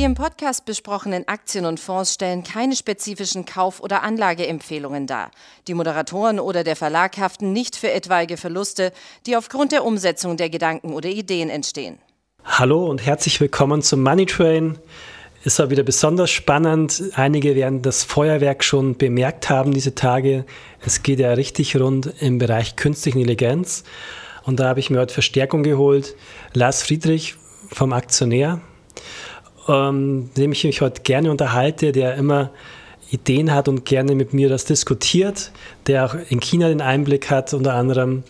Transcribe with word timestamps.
Die 0.00 0.06
im 0.06 0.14
Podcast 0.14 0.64
besprochenen 0.64 1.28
Aktien 1.28 1.66
und 1.66 1.78
Fonds 1.78 2.14
stellen 2.14 2.42
keine 2.42 2.74
spezifischen 2.74 3.44
Kauf- 3.44 3.80
oder 3.80 4.02
Anlageempfehlungen 4.02 5.06
dar. 5.06 5.30
Die 5.68 5.74
Moderatoren 5.74 6.40
oder 6.40 6.64
der 6.64 6.74
Verlag 6.74 7.18
haften 7.18 7.52
nicht 7.52 7.76
für 7.76 7.90
etwaige 7.90 8.38
Verluste, 8.38 8.92
die 9.26 9.36
aufgrund 9.36 9.72
der 9.72 9.84
Umsetzung 9.84 10.38
der 10.38 10.48
Gedanken 10.48 10.94
oder 10.94 11.10
Ideen 11.10 11.50
entstehen. 11.50 11.98
Hallo 12.46 12.86
und 12.86 13.04
herzlich 13.04 13.42
willkommen 13.42 13.82
zum 13.82 14.02
Money 14.02 14.24
Train. 14.24 14.78
Ist 15.44 15.60
auch 15.60 15.68
wieder 15.68 15.82
besonders 15.82 16.30
spannend. 16.30 17.02
Einige 17.16 17.54
werden 17.54 17.82
das 17.82 18.02
Feuerwerk 18.02 18.64
schon 18.64 18.96
bemerkt 18.96 19.50
haben 19.50 19.74
diese 19.74 19.94
Tage. 19.94 20.46
Es 20.80 21.02
geht 21.02 21.20
ja 21.20 21.30
richtig 21.34 21.78
rund 21.78 22.10
im 22.20 22.38
Bereich 22.38 22.76
künstliche 22.76 23.18
Intelligenz. 23.18 23.84
Und 24.44 24.60
da 24.60 24.68
habe 24.70 24.80
ich 24.80 24.88
mir 24.88 24.98
heute 24.98 25.12
Verstärkung 25.12 25.62
geholt. 25.62 26.16
Lars 26.54 26.82
Friedrich 26.82 27.34
vom 27.70 27.92
Aktionär 27.92 28.62
ähm, 29.70 30.30
dem 30.36 30.52
ich 30.52 30.64
mich 30.64 30.80
heute 30.80 31.02
gerne 31.02 31.30
unterhalte, 31.30 31.92
der 31.92 32.16
immer 32.16 32.50
Ideen 33.10 33.52
hat 33.52 33.68
und 33.68 33.84
gerne 33.84 34.14
mit 34.14 34.34
mir 34.34 34.48
das 34.48 34.64
diskutiert, 34.64 35.50
der 35.86 36.06
auch 36.06 36.14
in 36.28 36.40
China 36.40 36.68
den 36.68 36.80
Einblick 36.80 37.30
hat 37.30 37.54
unter 37.54 37.74
anderem. 37.74 38.22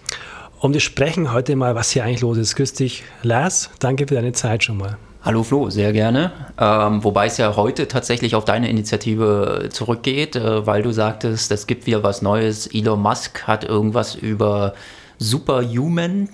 Und 0.58 0.74
wir 0.74 0.80
sprechen 0.80 1.32
heute 1.32 1.56
mal, 1.56 1.74
was 1.74 1.90
hier 1.90 2.04
eigentlich 2.04 2.20
los 2.20 2.36
ist. 2.36 2.56
Grüß 2.56 2.74
dich, 2.74 3.04
Lars. 3.22 3.70
Danke 3.78 4.06
für 4.06 4.14
deine 4.14 4.32
Zeit 4.32 4.64
schon 4.64 4.76
mal. 4.76 4.98
Hallo 5.22 5.42
Flo, 5.42 5.68
sehr 5.68 5.92
gerne. 5.92 6.32
Ähm, 6.58 7.04
wobei 7.04 7.26
es 7.26 7.36
ja 7.36 7.54
heute 7.54 7.88
tatsächlich 7.88 8.34
auf 8.34 8.46
deine 8.46 8.70
Initiative 8.70 9.68
zurückgeht, 9.70 10.36
äh, 10.36 10.66
weil 10.66 10.82
du 10.82 10.92
sagtest, 10.92 11.52
es 11.52 11.66
gibt 11.66 11.86
wieder 11.86 12.02
was 12.02 12.22
Neues. 12.22 12.66
Elon 12.66 13.02
Musk 13.02 13.46
hat 13.46 13.64
irgendwas 13.64 14.14
über 14.14 14.72
Superhumans 15.18 16.30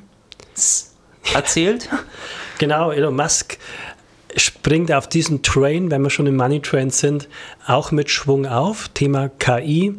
erzählt. 1.34 1.88
genau, 2.58 2.92
Elon 2.92 3.16
Musk 3.16 3.58
springt 4.36 4.92
auf 4.92 5.08
diesen 5.08 5.42
Train, 5.42 5.90
wenn 5.90 6.02
wir 6.02 6.10
schon 6.10 6.26
im 6.26 6.36
Money 6.36 6.60
Train 6.60 6.90
sind, 6.90 7.28
auch 7.66 7.90
mit 7.90 8.10
Schwung 8.10 8.46
auf. 8.46 8.88
Thema 8.88 9.28
KI. 9.28 9.94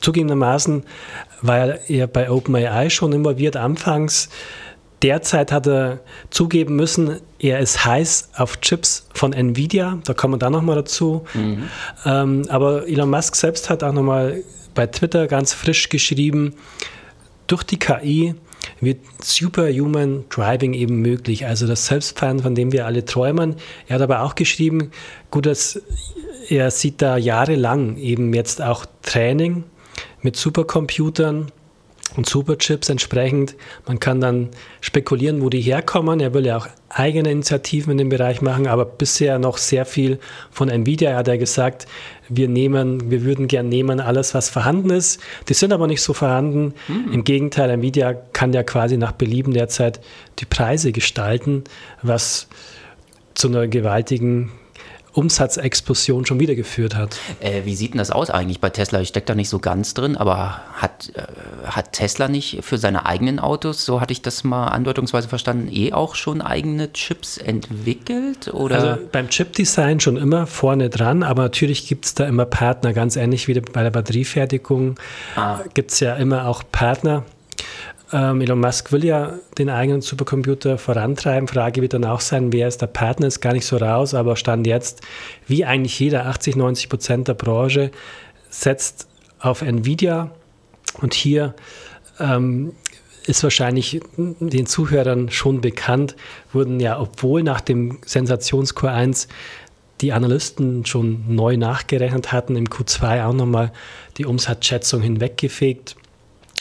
Zugegebenermaßen 0.00 0.84
war 1.42 1.88
er 1.88 2.06
bei 2.06 2.30
OpenAI 2.30 2.90
schon 2.90 3.12
involviert 3.12 3.56
anfangs. 3.56 4.28
Derzeit 5.02 5.52
hat 5.52 5.66
er 5.66 6.00
zugeben 6.30 6.74
müssen, 6.74 7.20
er 7.38 7.60
ist 7.60 7.84
heiß 7.84 8.30
auf 8.36 8.60
Chips 8.60 9.06
von 9.14 9.32
Nvidia. 9.32 9.98
Da 10.04 10.12
kommen 10.12 10.34
wir 10.34 10.38
dann 10.38 10.52
nochmal 10.52 10.74
dazu. 10.76 11.24
Mhm. 11.34 11.68
Ähm, 12.04 12.42
aber 12.48 12.88
Elon 12.88 13.10
Musk 13.10 13.36
selbst 13.36 13.70
hat 13.70 13.84
auch 13.84 13.92
nochmal 13.92 14.42
bei 14.74 14.86
Twitter 14.86 15.28
ganz 15.28 15.52
frisch 15.52 15.88
geschrieben, 15.88 16.54
durch 17.46 17.62
die 17.62 17.78
KI 17.78 18.34
wird 18.80 18.98
Superhuman 19.22 20.24
Driving 20.28 20.74
eben 20.74 21.00
möglich, 21.00 21.46
also 21.46 21.66
das 21.66 21.86
Selbstfahren, 21.86 22.40
von 22.40 22.54
dem 22.54 22.72
wir 22.72 22.86
alle 22.86 23.04
träumen. 23.04 23.56
Er 23.86 23.96
hat 23.96 24.02
aber 24.02 24.22
auch 24.22 24.34
geschrieben, 24.34 24.90
gut, 25.30 25.46
dass 25.46 25.82
er 26.48 26.70
sieht 26.70 27.02
da 27.02 27.16
jahrelang 27.16 27.96
eben 27.96 28.32
jetzt 28.32 28.62
auch 28.62 28.86
Training 29.02 29.64
mit 30.22 30.36
Supercomputern 30.36 31.50
und 32.16 32.28
Superchips 32.28 32.88
entsprechend. 32.88 33.54
Man 33.86 34.00
kann 34.00 34.20
dann 34.20 34.48
spekulieren, 34.80 35.42
wo 35.42 35.50
die 35.50 35.60
herkommen. 35.60 36.20
Er 36.20 36.34
will 36.34 36.46
ja 36.46 36.56
auch 36.56 36.68
eigene 36.88 37.30
Initiativen 37.30 37.92
in 37.92 37.98
dem 37.98 38.08
Bereich 38.08 38.40
machen, 38.40 38.66
aber 38.66 38.84
bisher 38.84 39.38
noch 39.38 39.58
sehr 39.58 39.84
viel 39.84 40.18
von 40.50 40.68
Nvidia. 40.68 41.10
Er 41.10 41.16
hat 41.18 41.28
ja 41.28 41.36
gesagt, 41.36 41.86
wir 42.28 42.48
nehmen, 42.48 43.10
wir 43.10 43.24
würden 43.24 43.46
gern 43.46 43.68
nehmen 43.68 44.00
alles, 44.00 44.34
was 44.34 44.48
vorhanden 44.48 44.90
ist. 44.90 45.20
Die 45.48 45.54
sind 45.54 45.72
aber 45.72 45.86
nicht 45.86 46.02
so 46.02 46.14
vorhanden. 46.14 46.74
Mhm. 46.88 47.12
Im 47.12 47.24
Gegenteil, 47.24 47.70
Nvidia 47.70 48.14
kann 48.14 48.52
ja 48.52 48.62
quasi 48.62 48.96
nach 48.96 49.12
Belieben 49.12 49.52
derzeit 49.52 50.00
die 50.38 50.46
Preise 50.46 50.92
gestalten, 50.92 51.64
was 52.02 52.48
zu 53.34 53.48
einer 53.48 53.68
gewaltigen 53.68 54.50
Umsatzexplosion 55.12 56.26
schon 56.26 56.40
wieder 56.40 56.54
geführt 56.54 56.94
hat. 56.94 57.18
Äh, 57.40 57.62
wie 57.64 57.74
sieht 57.74 57.92
denn 57.92 57.98
das 57.98 58.10
aus 58.10 58.30
eigentlich 58.30 58.60
bei 58.60 58.70
Tesla? 58.70 59.00
Ich 59.00 59.08
stecke 59.08 59.26
da 59.26 59.34
nicht 59.34 59.48
so 59.48 59.58
ganz 59.58 59.94
drin, 59.94 60.16
aber 60.16 60.60
hat, 60.74 61.12
äh, 61.14 61.22
hat 61.66 61.92
Tesla 61.92 62.28
nicht 62.28 62.58
für 62.62 62.78
seine 62.78 63.06
eigenen 63.06 63.38
Autos, 63.38 63.84
so 63.84 64.00
hatte 64.00 64.12
ich 64.12 64.22
das 64.22 64.44
mal 64.44 64.68
andeutungsweise 64.68 65.28
verstanden, 65.28 65.68
eh 65.72 65.92
auch 65.92 66.14
schon 66.14 66.40
eigene 66.40 66.92
Chips 66.92 67.38
entwickelt? 67.38 68.48
Oder? 68.52 68.76
Also 68.76 69.02
beim 69.10 69.28
Chip-Design 69.28 70.00
schon 70.00 70.16
immer 70.16 70.46
vorne 70.46 70.90
dran, 70.90 71.22
aber 71.22 71.42
natürlich 71.42 71.86
gibt 71.86 72.04
es 72.04 72.14
da 72.14 72.26
immer 72.26 72.44
Partner, 72.44 72.92
ganz 72.92 73.16
ähnlich 73.16 73.48
wie 73.48 73.58
bei 73.60 73.82
der 73.82 73.90
Batteriefertigung 73.90 74.96
ah. 75.36 75.60
gibt 75.74 75.92
es 75.92 76.00
ja 76.00 76.16
immer 76.16 76.46
auch 76.46 76.62
Partner. 76.70 77.24
Ähm, 78.10 78.40
Elon 78.40 78.60
Musk 78.60 78.90
will 78.92 79.04
ja 79.04 79.34
den 79.58 79.68
eigenen 79.68 80.00
Supercomputer 80.00 80.78
vorantreiben. 80.78 81.46
Frage 81.46 81.82
wird 81.82 81.92
dann 81.92 82.04
auch 82.04 82.20
sein, 82.20 82.52
wer 82.52 82.68
ist 82.68 82.80
der 82.80 82.86
Partner? 82.86 83.26
Ist 83.26 83.40
gar 83.40 83.52
nicht 83.52 83.66
so 83.66 83.76
raus, 83.76 84.14
aber 84.14 84.36
Stand 84.36 84.66
jetzt, 84.66 85.02
wie 85.46 85.64
eigentlich 85.64 85.98
jeder, 86.00 86.26
80, 86.26 86.56
90 86.56 86.88
Prozent 86.88 87.28
der 87.28 87.34
Branche, 87.34 87.90
setzt 88.48 89.08
auf 89.40 89.60
Nvidia. 89.62 90.30
Und 91.00 91.12
hier 91.12 91.54
ähm, 92.18 92.72
ist 93.26 93.42
wahrscheinlich 93.42 94.00
den 94.16 94.64
Zuhörern 94.64 95.30
schon 95.30 95.60
bekannt, 95.60 96.16
wurden 96.52 96.80
ja, 96.80 96.98
obwohl 96.98 97.42
nach 97.42 97.60
dem 97.60 97.98
Sensationscore 98.06 98.92
1 98.92 99.28
die 100.00 100.14
Analysten 100.14 100.86
schon 100.86 101.24
neu 101.28 101.58
nachgerechnet 101.58 102.32
hatten, 102.32 102.56
im 102.56 102.68
Q2 102.68 103.26
auch 103.26 103.34
nochmal 103.34 103.72
die 104.16 104.24
Umsatzschätzung 104.24 105.02
hinweggefegt 105.02 105.96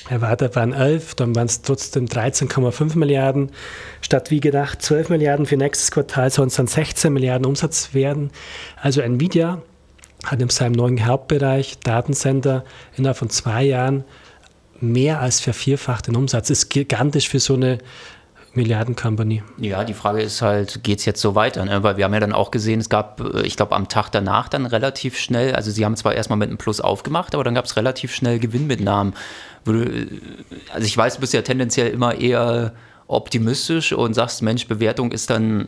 erwartet 0.09 0.56
waren 0.56 0.73
11, 0.73 1.16
dann 1.16 1.35
waren 1.35 1.47
es 1.47 1.62
trotzdem 1.62 2.06
13,5 2.06 2.97
Milliarden. 2.97 3.51
Statt 4.01 4.31
wie 4.31 4.40
gedacht 4.40 4.81
12 4.81 5.09
Milliarden 5.09 5.45
für 5.45 5.57
nächstes 5.57 5.91
Quartal 5.91 6.29
sollen 6.29 6.47
es 6.47 6.56
dann 6.56 6.68
16 6.68 7.12
Milliarden 7.12 7.45
Umsatz 7.45 7.94
werden. 7.94 8.31
Also 8.81 9.01
Nvidia 9.01 9.62
hat 10.25 10.41
in 10.41 10.50
seinem 10.50 10.73
neuen 10.73 11.06
Hauptbereich 11.06 11.79
Datencenter 11.79 12.63
innerhalb 12.96 13.17
von 13.17 13.29
zwei 13.29 13.63
Jahren 13.63 14.03
mehr 14.79 15.22
als 15.22 15.40
vervierfacht 15.40 16.07
den 16.07 16.16
Umsatz. 16.16 16.47
Das 16.47 16.59
ist 16.59 16.69
gigantisch 16.69 17.29
für 17.29 17.40
so 17.40 17.56
eine 17.56 17.79
Milliarden-Company. 18.57 19.44
Ja, 19.57 19.84
die 19.84 19.94
Frage 19.94 20.22
ist 20.22 20.41
halt, 20.41 20.84
geht 20.84 21.00
es 21.00 21.06
jetzt 21.06 21.22
so 21.22 21.35
weiter? 21.35 21.63
Ne? 21.63 21.84
Weil 21.84 21.96
wir 21.96 22.03
haben 22.03 22.13
ja 22.13 22.19
dann 22.19 22.34
auch 22.34 22.51
gesehen, 22.51 22.79
es 22.81 22.90
gab, 22.90 23.22
äh, 23.22 23.44
ich 23.44 23.56
glaube, 23.56 23.75
am 23.75 23.88
Tag 23.88 24.09
danach 24.09 24.50
dann 24.50 24.66
relativ 24.66 25.17
schnell, 25.17 25.56
also 25.56 25.72
sie 25.72 25.85
haben 25.85 25.96
zwar 25.96 26.16
erstmal 26.16 26.38
mit 26.38 26.50
einem 26.50 26.57
Plus 26.57 26.81
aufgemacht, 26.81 27.35
aber 27.35 27.44
dann 27.46 27.56
gab 27.56 27.66
es 27.66 27.78
relativ 27.78 28.13
schnell 28.13 28.40
Gewinnmitnahmen. 28.40 29.13
Also 29.67 30.85
ich 30.85 30.97
weiß, 30.97 31.16
du 31.16 31.22
bist 31.22 31.33
ja 31.33 31.41
tendenziell 31.41 31.89
immer 31.89 32.16
eher 32.16 32.73
optimistisch 33.07 33.94
und 33.94 34.13
sagst, 34.13 34.41
Mensch, 34.41 34.67
Bewertung 34.67 35.11
ist 35.11 35.29
dann, 35.29 35.66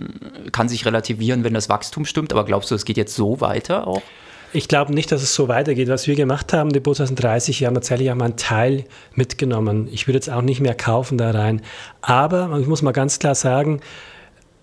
kann 0.52 0.68
sich 0.68 0.86
relativieren, 0.86 1.44
wenn 1.44 1.54
das 1.54 1.70
Wachstum 1.70 2.06
stimmt, 2.06 2.34
aber 2.34 2.46
glaubst 2.46 2.72
du, 2.72 2.76
es 2.76 2.86
geht 2.86 2.98
jetzt 2.98 3.16
so 3.16 3.40
weiter 3.42 3.88
auch? 3.88 4.02
Ich 4.52 4.68
glaube 4.68 4.94
nicht, 4.94 5.12
dass 5.12 5.22
es 5.22 5.36
so 5.36 5.48
weitergeht. 5.48 5.90
Was 5.90 6.08
wir 6.08 6.16
gemacht 6.16 6.54
haben, 6.54 6.74
Depot 6.74 6.96
2030, 6.96 7.60
wir 7.60 7.68
haben 7.68 7.76
tatsächlich 7.76 8.10
auch 8.12 8.16
mal 8.16 8.26
einen 8.26 8.36
Teil 8.36 8.86
mitgenommen. 9.14 9.88
Ich 9.92 10.08
würde 10.08 10.18
jetzt 10.18 10.30
auch 10.30 10.42
nicht 10.42 10.60
mehr 10.60 10.74
kaufen 10.74 11.20
da 11.20 11.30
rein. 11.30 11.62
Aber 12.02 12.58
ich 12.60 12.66
muss 12.66 12.82
mal 12.82 12.92
ganz 12.92 13.20
klar 13.20 13.36
sagen, 13.36 13.80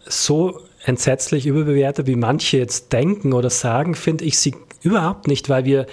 so 0.04 0.60
entsetzlich 0.84 1.46
überbewertet, 1.46 2.08
wie 2.08 2.16
manche 2.16 2.58
jetzt 2.58 2.92
denken 2.92 3.32
oder 3.32 3.48
sagen, 3.48 3.94
finde 3.94 4.24
ich 4.24 4.38
sie 4.38 4.56
überhaupt 4.82 5.28
nicht, 5.28 5.48
weil 5.48 5.64
wir 5.64 5.86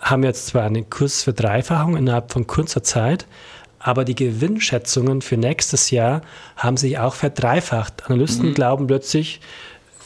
haben 0.00 0.22
jetzt 0.22 0.46
zwar 0.46 0.64
einen 0.64 0.88
Kurs 0.90 1.22
für 1.22 1.32
Dreifachung 1.32 1.96
innerhalb 1.96 2.32
von 2.32 2.46
kurzer 2.46 2.82
Zeit, 2.82 3.26
aber 3.78 4.04
die 4.04 4.14
Gewinnschätzungen 4.14 5.22
für 5.22 5.36
nächstes 5.36 5.90
Jahr 5.90 6.22
haben 6.56 6.76
sich 6.76 6.98
auch 6.98 7.14
verdreifacht. 7.14 8.06
Analysten 8.06 8.50
mhm. 8.50 8.54
glauben 8.54 8.86
plötzlich, 8.86 9.40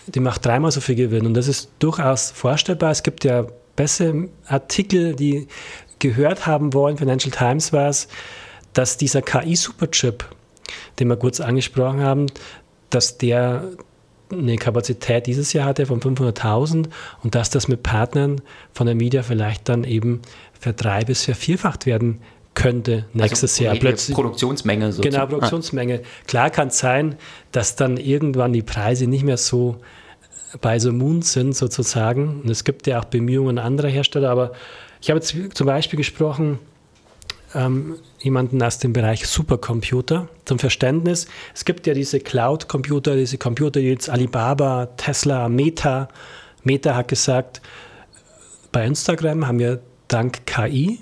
die 0.07 0.21
macht 0.21 0.45
dreimal 0.45 0.71
so 0.71 0.81
viel 0.81 0.95
Gewinn. 0.95 1.27
Und 1.27 1.35
das 1.35 1.49
ist 1.49 1.71
durchaus 1.79 2.31
vorstellbar. 2.31 2.91
Es 2.91 3.03
gibt 3.03 3.25
ja 3.25 3.47
bessere 3.77 4.29
Artikel, 4.47 5.15
die 5.15 5.49
gehört 5.99 6.47
haben 6.47 6.75
wollen, 6.75 6.99
Financial 6.99 7.31
Times 7.31 7.73
war 7.73 7.89
es, 7.89 8.09
dass 8.73 8.97
dieser 8.97 9.23
KI-Superchip, 9.23 10.25
den 10.99 11.09
wir 11.09 11.17
kurz 11.17 11.41
angesprochen 11.41 12.01
haben, 12.03 12.27
dass 12.91 13.19
der 13.19 13.69
eine 14.33 14.57
Kapazität 14.57 15.27
dieses 15.27 15.53
Jahr 15.53 15.67
hatte 15.67 15.87
von 15.87 16.01
500.000 16.01 16.89
und 17.23 17.35
dass 17.35 17.51
das 17.51 17.69
mit 17.69 17.83
Partnern 17.83 18.41
von 18.73 18.87
der 18.87 18.95
Media 18.95 19.23
vielleicht 19.23 19.69
dann 19.69 19.85
eben 19.85 20.23
verdrei- 20.59 21.05
bis 21.05 21.25
vervierfacht 21.25 21.87
werden 21.87 22.21
könnte 22.55 23.07
nächstes 23.13 23.55
also, 23.55 23.65
Jahr. 23.65 23.75
Plötzlich, 23.77 24.15
Produktionsmenge 24.15 24.93
sozusagen. 24.93 25.15
Genau, 25.15 25.27
Produktionsmenge. 25.27 26.01
Ah. 26.03 26.27
Klar 26.27 26.51
kann 26.51 26.69
es 26.69 26.79
sein, 26.79 27.17
dass 27.51 27.77
dann 27.77 27.97
irgendwann 27.97 28.53
die 28.53 28.63
Preise 28.63 29.07
nicht 29.07 29.25
mehr 29.25 29.39
so 29.39 29.79
bei 30.61 30.79
so 30.79 30.93
Moon 30.93 31.23
sind 31.23 31.57
sozusagen. 31.57 32.43
Und 32.43 32.51
es 32.51 32.65
gibt 32.65 32.87
ja 32.87 33.01
auch 33.01 33.07
Bemühungen 33.07 33.59
anderer 33.59 33.89
Hersteller, 33.89 34.31
aber 34.31 34.53
ich 35.01 35.11
habe 35.11 35.19
jetzt 35.19 35.35
zum 35.55 35.67
Beispiel 35.67 35.97
gesprochen, 35.97 36.59
ähm, 37.55 37.97
jemanden 38.21 38.63
aus 38.63 38.79
dem 38.79 38.93
Bereich 38.93 39.27
Supercomputer 39.27 40.29
zum 40.45 40.59
Verständnis. 40.59 41.27
Es 41.55 41.65
gibt 41.65 41.87
ja 41.87 41.95
diese 41.95 42.21
Cloud-Computer, 42.21 43.17
diese 43.17 43.39
Computer, 43.39 43.81
die 43.81 43.89
jetzt 43.89 44.09
Alibaba, 44.09 44.87
Tesla, 44.97 45.49
Meta. 45.49 46.09
Meta 46.65 46.95
hat 46.95 47.09
gesagt, 47.09 47.61
bei 48.71 48.87
Instagram 48.87 49.47
haben 49.47 49.59
wir 49.59 49.81
dank 50.09 50.47
KI 50.47 51.01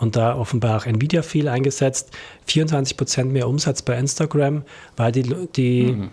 und 0.00 0.16
da 0.16 0.36
offenbar 0.36 0.78
auch 0.78 0.86
Nvidia 0.86 1.22
viel 1.22 1.48
eingesetzt, 1.48 2.10
24 2.46 2.96
Prozent 2.96 3.32
mehr 3.32 3.48
Umsatz 3.48 3.82
bei 3.82 3.98
Instagram, 3.98 4.62
weil 4.96 5.12
die, 5.12 5.22
die 5.54 5.92
mhm 5.92 6.10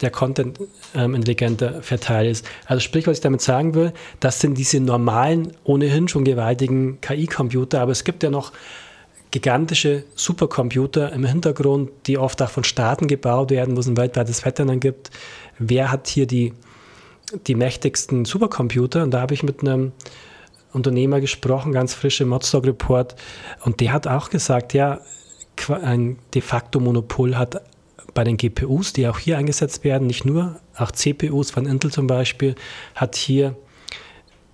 der 0.00 0.10
Content 0.10 0.58
ähm, 0.94 1.14
intelligenter 1.14 1.82
verteilt 1.82 2.30
ist. 2.30 2.46
Also 2.66 2.80
sprich, 2.80 3.06
was 3.06 3.18
ich 3.18 3.22
damit 3.22 3.40
sagen 3.40 3.74
will, 3.74 3.92
das 4.20 4.40
sind 4.40 4.56
diese 4.58 4.80
normalen, 4.80 5.52
ohnehin 5.64 6.08
schon 6.08 6.24
gewaltigen 6.24 7.00
KI-Computer, 7.00 7.80
aber 7.80 7.92
es 7.92 8.04
gibt 8.04 8.22
ja 8.22 8.30
noch 8.30 8.52
gigantische 9.30 10.04
Supercomputer 10.14 11.12
im 11.12 11.24
Hintergrund, 11.24 11.90
die 12.06 12.18
oft 12.18 12.40
auch 12.42 12.50
von 12.50 12.64
Staaten 12.64 13.06
gebaut 13.06 13.50
werden, 13.50 13.76
wo 13.76 13.80
es 13.80 13.86
ein 13.86 13.96
weltweites 13.96 14.44
Wettrennen 14.44 14.80
gibt. 14.80 15.10
Wer 15.58 15.90
hat 15.90 16.06
hier 16.06 16.26
die, 16.26 16.52
die 17.46 17.54
mächtigsten 17.54 18.24
Supercomputer? 18.24 19.02
Und 19.02 19.10
da 19.10 19.20
habe 19.20 19.34
ich 19.34 19.42
mit 19.42 19.60
einem 19.60 19.92
Unternehmer 20.72 21.20
gesprochen, 21.20 21.72
ganz 21.72 21.94
frisch 21.94 22.20
im 22.20 22.28
Modstock 22.28 22.66
Report, 22.66 23.16
und 23.64 23.80
der 23.80 23.92
hat 23.92 24.06
auch 24.06 24.30
gesagt, 24.30 24.74
ja, 24.74 25.00
ein 25.82 26.18
de 26.34 26.42
facto 26.42 26.80
Monopol 26.80 27.36
hat 27.36 27.62
bei 28.16 28.24
den 28.24 28.36
GPUs, 28.36 28.92
die 28.92 29.06
auch 29.06 29.18
hier 29.18 29.38
eingesetzt 29.38 29.84
werden, 29.84 30.08
nicht 30.08 30.24
nur, 30.24 30.58
auch 30.76 30.90
CPUs 30.90 31.52
von 31.52 31.66
Intel 31.66 31.92
zum 31.92 32.08
Beispiel, 32.08 32.56
hat 32.96 33.14
hier 33.14 33.54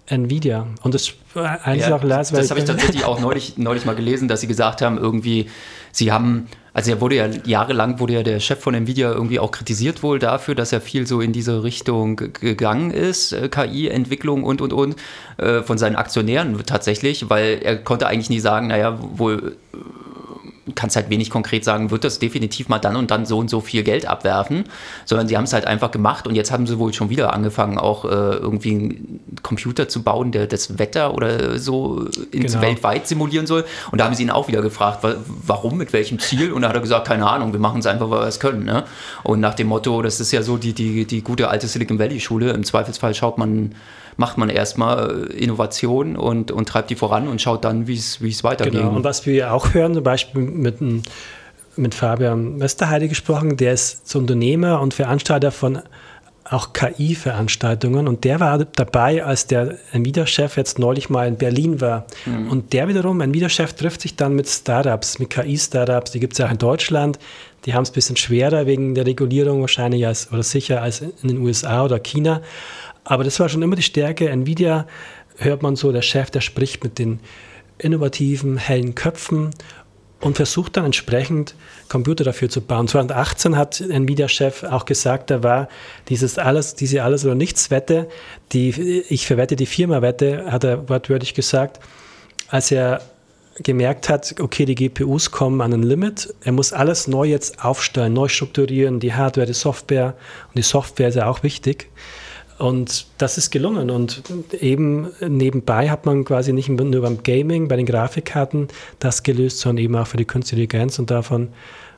Nvidia. 0.07 0.67
Und 0.83 0.95
das 0.95 1.15
eins 1.63 1.87
ja, 1.87 1.97
auch 1.97 2.03
las, 2.03 2.31
Das 2.31 2.51
habe 2.51 2.61
ich 2.61 2.67
tatsächlich 2.67 3.05
auch 3.05 3.21
neulich, 3.29 3.57
neulich 3.57 3.87
mal 3.87 3.95
gelesen, 3.95 4.29
dass 4.29 4.41
sie 4.41 4.49
gesagt 4.49 4.83
haben, 4.83 4.99
irgendwie, 4.99 5.49
sie 5.93 6.13
haben, 6.13 6.49
also 6.75 6.91
er 6.91 7.01
wurde 7.01 7.15
ja 7.15 7.29
jahrelang, 7.45 8.01
wurde 8.01 8.15
ja 8.15 8.23
der 8.25 8.41
Chef 8.41 8.59
von 8.59 8.75
Nvidia 8.75 9.13
irgendwie 9.13 9.39
auch 9.39 9.53
kritisiert 9.53 10.03
wohl 10.03 10.19
dafür, 10.19 10.55
dass 10.57 10.73
er 10.73 10.81
viel 10.81 11.07
so 11.07 11.21
in 11.21 11.33
diese 11.33 11.63
Richtung 11.63 12.17
gegangen 12.17 12.91
ist, 12.91 13.33
äh, 13.33 13.49
KI-Entwicklung 13.49 14.43
und, 14.43 14.61
und, 14.61 14.73
und, 14.73 14.97
äh, 15.39 15.63
von 15.63 15.79
seinen 15.79 15.97
Aktionären 15.97 16.59
tatsächlich, 16.67 17.31
weil 17.31 17.61
er 17.63 17.77
konnte 17.77 18.09
eigentlich 18.09 18.29
nie 18.29 18.41
sagen, 18.41 18.67
naja, 18.67 18.99
wohl 19.01 19.57
kannst 20.75 20.97
halt 20.97 21.11
wenig 21.11 21.31
konkret 21.31 21.65
sagen, 21.65 21.91
wird 21.91 22.05
das 22.05 22.19
definitiv 22.19 22.69
mal 22.69 22.79
dann 22.79 22.97
und 22.97 23.11
dann 23.11 23.27
so 23.27 23.39
und 23.39 23.49
so 23.49 23.61
viel 23.61 23.83
Geld 23.83 24.07
abwerfen, 24.07 24.65
sondern 25.05 25.29
sie 25.29 25.37
haben 25.37 25.45
es 25.45 25.53
halt 25.53 25.67
einfach 25.67 25.91
gemacht 25.91 26.27
und 26.27 26.35
jetzt 26.35 26.51
haben 26.51 26.67
sie 26.67 26.79
wohl 26.79 26.93
schon 26.93 27.11
wieder 27.11 27.33
angefangen, 27.33 27.79
auch 27.79 28.05
äh, 28.05 28.09
irgendwie 28.09 28.71
einen 28.71 29.21
Computer 29.43 29.89
zu 29.89 30.03
bauen, 30.03 30.33
der 30.33 30.47
das 30.47 30.79
Wetter 30.79 31.15
oder 31.15 31.59
so 31.59 32.07
ins 32.31 32.53
genau. 32.53 32.63
weltweit 32.63 33.07
simulieren 33.07 33.47
soll. 33.47 33.65
Und 33.91 34.01
da 34.01 34.05
haben 34.05 34.15
sie 34.15 34.23
ihn 34.23 34.31
auch 34.31 34.49
wieder 34.49 34.63
gefragt, 34.63 35.01
warum, 35.27 35.79
mit 35.79 35.93
welchem 35.93 36.19
Ziel? 36.19 36.53
Und 36.53 36.63
da 36.63 36.69
hat 36.69 36.75
er 36.75 36.81
gesagt, 36.81 37.07
keine 37.07 37.29
Ahnung, 37.29 37.53
wir 37.53 37.61
machen 37.61 37.81
es 37.81 37.87
einfach, 37.87 38.11
weil 38.11 38.21
wir 38.21 38.27
es 38.27 38.41
können. 38.41 38.65
Ne? 38.65 38.85
Und 39.23 39.41
nach 39.41 39.55
dem 39.55 39.69
Motto, 39.69 40.03
das 40.03 40.21
ist 40.21 40.33
ja 40.33 40.43
so 40.43 40.57
die, 40.57 40.73
die, 40.73 41.05
die 41.05 41.23
gute 41.23 41.49
alte 41.49 41.67
Silicon 41.69 41.99
Valley 41.99 42.21
Schule, 42.21 42.51
im 42.53 42.65
Zweifelsfall 42.65 43.15
schaut 43.15 43.39
man 43.39 43.75
macht 44.17 44.39
man 44.39 44.49
erstmal 44.49 45.29
äh, 45.31 45.33
Innovation 45.35 46.17
und, 46.17 46.51
und 46.51 46.69
treibt 46.69 46.91
die 46.91 46.97
voran 46.97 47.29
und 47.29 47.41
schaut 47.41 47.65
dann, 47.65 47.87
wie 47.87 47.95
es 47.95 48.45
weitergeht. 48.45 48.75
Genau, 48.75 48.95
und 48.95 49.05
was 49.05 49.27
wir 49.27 49.53
auch 49.53 49.75
hören, 49.75 49.95
zum 49.95 50.05
Beispiel 50.05 50.43
mit, 50.43 50.79
mit 51.77 51.95
Fabian 51.95 52.61
Westerheide 52.61 53.09
gesprochen, 53.09 53.57
der 53.57 53.73
ist 53.73 54.09
so 54.09 54.19
Unternehmer 54.19 54.81
und 54.81 54.95
Veranstalter 54.95 55.51
von 55.51 55.81
auch 56.45 56.73
KI-Veranstaltungen 56.73 58.09
und 58.09 58.25
der 58.25 58.41
war 58.41 58.59
dabei, 58.59 59.25
als 59.25 59.47
der 59.47 59.79
Nvidia-Chef 59.93 60.57
jetzt 60.57 60.79
neulich 60.79 61.09
mal 61.09 61.27
in 61.27 61.37
Berlin 61.37 61.81
war. 61.81 62.05
Mhm. 62.27 62.51
Und 62.51 62.73
der 62.73 62.89
wiederum, 62.89 63.21
ein 63.21 63.31
Nvidia-Chef 63.31 63.73
trifft 63.75 64.03
sich 64.03 64.17
dann 64.17 64.35
mit 64.35 64.49
Startups, 64.49 65.19
mit 65.19 65.31
KI-Startups, 65.31 66.11
die 66.11 66.21
gibt 66.21 66.35
es 66.35 66.41
ja 66.41 66.47
auch 66.47 66.51
in 66.51 66.59
Deutschland. 66.59 67.19
Die 67.65 67.75
haben 67.75 67.85
es 67.85 67.91
ein 67.91 67.95
bisschen 67.95 68.17
schwerer 68.17 68.67
wegen 68.67 68.95
der 68.95 69.07
Regulierung 69.07 69.61
wahrscheinlich 69.61 70.05
als, 70.05 70.33
oder 70.33 70.43
sicher 70.43 70.83
als 70.83 71.01
in 71.01 71.29
den 71.29 71.39
USA 71.39 71.85
oder 71.85 72.01
China. 72.01 72.43
Aber 73.05 73.25
das 73.25 73.41
war 73.41 73.49
schon 73.49 73.63
immer 73.63 73.77
die 73.77 73.83
Stärke. 73.83 74.29
Nvidia 74.31 74.87
hört 75.37 75.63
man 75.63 75.77
so, 75.77 75.93
der 75.93 76.03
Chef, 76.03 76.31
der 76.31 76.41
spricht 76.41 76.85
mit 76.85 76.99
den 76.99 77.21
innovativen, 77.79 78.59
hellen 78.59 78.95
Köpfen 78.95 79.51
und 80.21 80.37
versucht 80.37 80.77
dann 80.77 80.85
entsprechend 80.85 81.57
Computer 81.89 82.23
dafür 82.23 82.49
zu 82.49 82.61
bauen. 82.61 82.87
2018 82.87 83.57
hat 83.57 83.81
Nvidia-Chef 83.81 84.63
auch 84.63 84.85
gesagt, 84.85 85.31
da 85.31 85.43
war 85.43 85.69
dieses 86.09 86.39
alles, 86.39 86.77
diese 86.77 87.03
alles 87.03 87.25
oder 87.25 87.35
nichts 87.35 87.71
Wette, 87.71 88.09
die 88.53 88.71
ich 89.09 89.27
verwette 89.27 89.57
die 89.57 89.67
Firma 89.67 90.01
Wette, 90.01 90.51
hat 90.51 90.65
er 90.65 90.89
wortwörtlich 90.89 91.35
gesagt, 91.35 91.81
als 92.49 92.71
er 92.71 93.03
gemerkt 93.57 94.09
hat, 94.09 94.37
okay, 94.41 94.65
die 94.65 94.75
GPUs 94.75 95.31
kommen 95.31 95.61
an 95.61 95.73
ein 95.73 95.83
Limit, 95.83 96.33
er 96.43 96.53
muss 96.53 96.73
alles 96.73 97.09
neu 97.09 97.25
jetzt 97.25 97.63
aufstellen, 97.65 98.13
neu 98.13 98.29
strukturieren, 98.29 99.01
die 99.01 99.13
Hardware, 99.13 99.47
die 99.47 99.53
Software 99.53 100.15
und 100.49 100.57
die 100.57 100.63
Software 100.63 101.09
ist 101.09 101.17
ja 101.17 101.29
auch 101.29 101.43
wichtig. 101.43 101.91
Und 102.63 103.07
das 103.19 103.39
ist 103.39 103.51
gelungen. 103.51 103.91
Und 103.91 104.23
eben 104.53 105.09
nebenbei 105.21 105.91
hat 105.91 106.07
man 106.07 106.25
quasi 106.25 106.53
nicht 106.53 106.69
nur 106.69 107.03
beim 107.03 107.25
Gaming, 107.25 107.67
bei 107.67 107.75
den 107.75 107.87
Grafikkarten 107.87 108.69
das 109.01 109.25
gelöst, 109.25 109.59
sondern 109.59 109.85
eben 109.85 109.97
auch 109.97 110.07
für 110.07 110.17
die 110.17 110.25
künstliche 110.25 110.63
Intelligenz 110.63 111.01
und 111.01 111.11
davon 111.11 111.49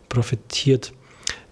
profitiert 0.09 0.95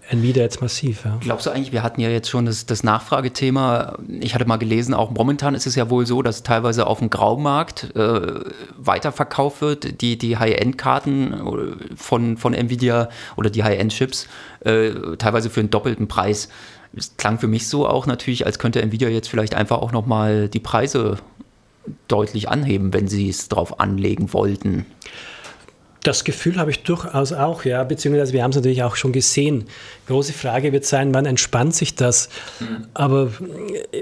Nvidia 0.09 0.43
jetzt 0.43 0.61
massiv. 0.61 1.05
Ja. 1.05 1.17
Glaubst 1.21 1.45
du 1.45 1.51
eigentlich, 1.51 1.71
wir 1.71 1.83
hatten 1.83 2.01
ja 2.01 2.09
jetzt 2.09 2.29
schon 2.29 2.45
das, 2.45 2.65
das, 2.65 2.83
Nachfragethema. 2.83 3.97
Ich 4.19 4.35
hatte 4.35 4.45
mal 4.45 4.57
gelesen, 4.57 4.93
auch 4.93 5.11
momentan 5.11 5.55
ist 5.55 5.65
es 5.65 5.75
ja 5.75 5.89
wohl 5.89 6.05
so, 6.05 6.21
dass 6.21 6.43
teilweise 6.43 6.87
auf 6.87 6.99
dem 6.99 7.09
Graumarkt 7.09 7.95
äh, 7.95 8.41
weiterverkauft 8.77 9.61
wird, 9.61 10.01
die, 10.01 10.17
die 10.17 10.37
High-End-Karten 10.37 11.33
äh, 11.33 11.95
von, 11.95 12.37
von 12.37 12.53
Nvidia 12.53 13.09
oder 13.37 13.49
die 13.49 13.63
High-End-Chips 13.63 14.27
äh, 14.61 14.91
teilweise 15.17 15.49
für 15.49 15.61
einen 15.61 15.69
doppelten 15.69 16.07
Preis 16.07 16.49
es 16.95 17.17
klang 17.17 17.39
für 17.39 17.47
mich 17.47 17.67
so 17.67 17.87
auch 17.87 18.05
natürlich, 18.05 18.45
als 18.45 18.59
könnte 18.59 18.81
Nvidia 18.81 19.09
jetzt 19.09 19.27
vielleicht 19.27 19.55
einfach 19.55 19.79
auch 19.79 19.91
nochmal 19.91 20.49
die 20.49 20.59
Preise 20.59 21.17
deutlich 22.07 22.49
anheben, 22.49 22.93
wenn 22.93 23.07
sie 23.07 23.29
es 23.29 23.49
drauf 23.49 23.79
anlegen 23.79 24.33
wollten. 24.33 24.85
Das 26.03 26.25
Gefühl 26.25 26.57
habe 26.57 26.69
ich 26.69 26.83
durchaus 26.83 27.31
auch, 27.31 27.63
ja, 27.63 27.83
beziehungsweise 27.85 28.33
wir 28.33 28.43
haben 28.43 28.51
es 28.51 28.57
natürlich 28.57 28.83
auch 28.83 28.97
schon 28.97 29.13
gesehen. 29.13 29.65
Große 30.07 30.33
Frage 30.33 30.73
wird 30.73 30.85
sein, 30.85 31.13
wann 31.13 31.25
entspannt 31.25 31.73
sich 31.75 31.95
das? 31.95 32.27
Mhm. 32.59 32.87
Aber 32.93 33.31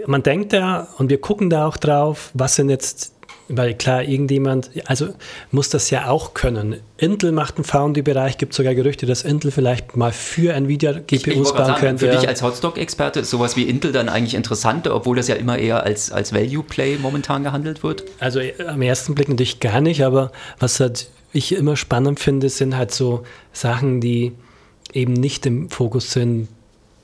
man 0.08 0.24
denkt 0.24 0.52
ja, 0.52 0.88
und 0.98 1.12
wir 1.12 1.22
gucken 1.22 1.52
da 1.52 1.68
auch 1.68 1.78
drauf, 1.78 2.32
was 2.34 2.56
sind 2.56 2.70
jetzt 2.70 3.14
weil 3.52 3.74
klar, 3.74 4.04
irgendjemand, 4.04 4.70
also 4.86 5.10
muss 5.52 5.70
das 5.70 5.90
ja 5.90 6.08
auch 6.10 6.34
können. 6.34 6.78
Intel 6.98 7.32
macht 7.32 7.58
einen 7.58 7.64
Foundry-Bereich, 7.64 8.38
gibt 8.38 8.54
sogar 8.54 8.76
Gerüchte, 8.76 9.06
dass 9.06 9.24
Intel 9.24 9.52
vielleicht 9.52 9.96
mal 9.96 10.12
für 10.12 10.54
Nvidia 10.54 10.94
GPUs 10.94 11.54
bauen 11.54 11.66
sagen, 11.66 11.80
könnte. 11.80 12.06
Für 12.06 12.16
dich 12.16 12.28
als 12.28 12.42
Hotstock-Experte 12.42 13.22
ist 13.22 13.30
sowas 13.30 13.56
wie 13.56 13.64
Intel 13.64 13.92
dann 13.92 14.10
eigentlich 14.10 14.36
interessanter, 14.36 14.96
obwohl 14.96 15.16
das 15.16 15.28
ja 15.28 15.36
immer 15.36 15.58
eher 15.58 15.84
als, 15.84 16.12
als 16.12 16.34
Value-Play 16.34 16.98
momentan 17.02 17.44
gehandelt 17.44 17.84
wird? 17.84 18.04
Also 18.20 18.40
äh, 18.40 18.54
am 18.68 18.82
ersten 18.82 19.16
Blick 19.16 19.30
natürlich 19.30 19.60
gar 19.60 19.82
nicht, 19.82 20.04
aber 20.04 20.32
was 20.60 20.80
halt 20.80 21.10
ich 21.34 21.56
immer 21.56 21.78
spannend 21.78 22.20
finde, 22.20 22.50
sind 22.50 22.76
halt 22.76 22.92
so 22.92 23.24
Sachen, 23.54 24.02
die 24.02 24.34
eben 24.94 25.14
nicht 25.14 25.46
im 25.46 25.70
Fokus 25.70 26.12
sind, 26.12 26.50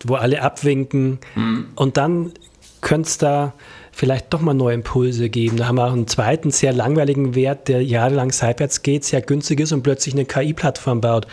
wo 0.04 0.16
alle 0.16 0.42
abwinken 0.42 1.20
mhm. 1.36 1.68
und 1.76 1.98
dann 1.98 2.34
könnte 2.82 3.08
es 3.08 3.18
da 3.18 3.54
vielleicht 3.98 4.32
doch 4.32 4.42
mal 4.42 4.54
neue 4.54 4.76
Impulse 4.76 5.28
geben. 5.28 5.58
Da 5.58 5.66
haben 5.66 5.78
wir 5.78 5.88
auch 5.88 5.92
einen 5.92 6.06
zweiten 6.06 6.52
sehr 6.52 6.72
langweiligen 6.72 7.34
Wert, 7.34 7.68
der 7.68 7.84
jahrelang 7.84 8.32
seitwärts 8.32 8.84
geht, 8.84 9.04
sehr 9.04 9.24
günstig 9.24 9.60
ist 9.60 9.72
und 9.72 9.82
plötzlich 9.82 10.14
eine 10.14 10.26
KI-Plattform 10.26 11.02
baut. 11.02 11.26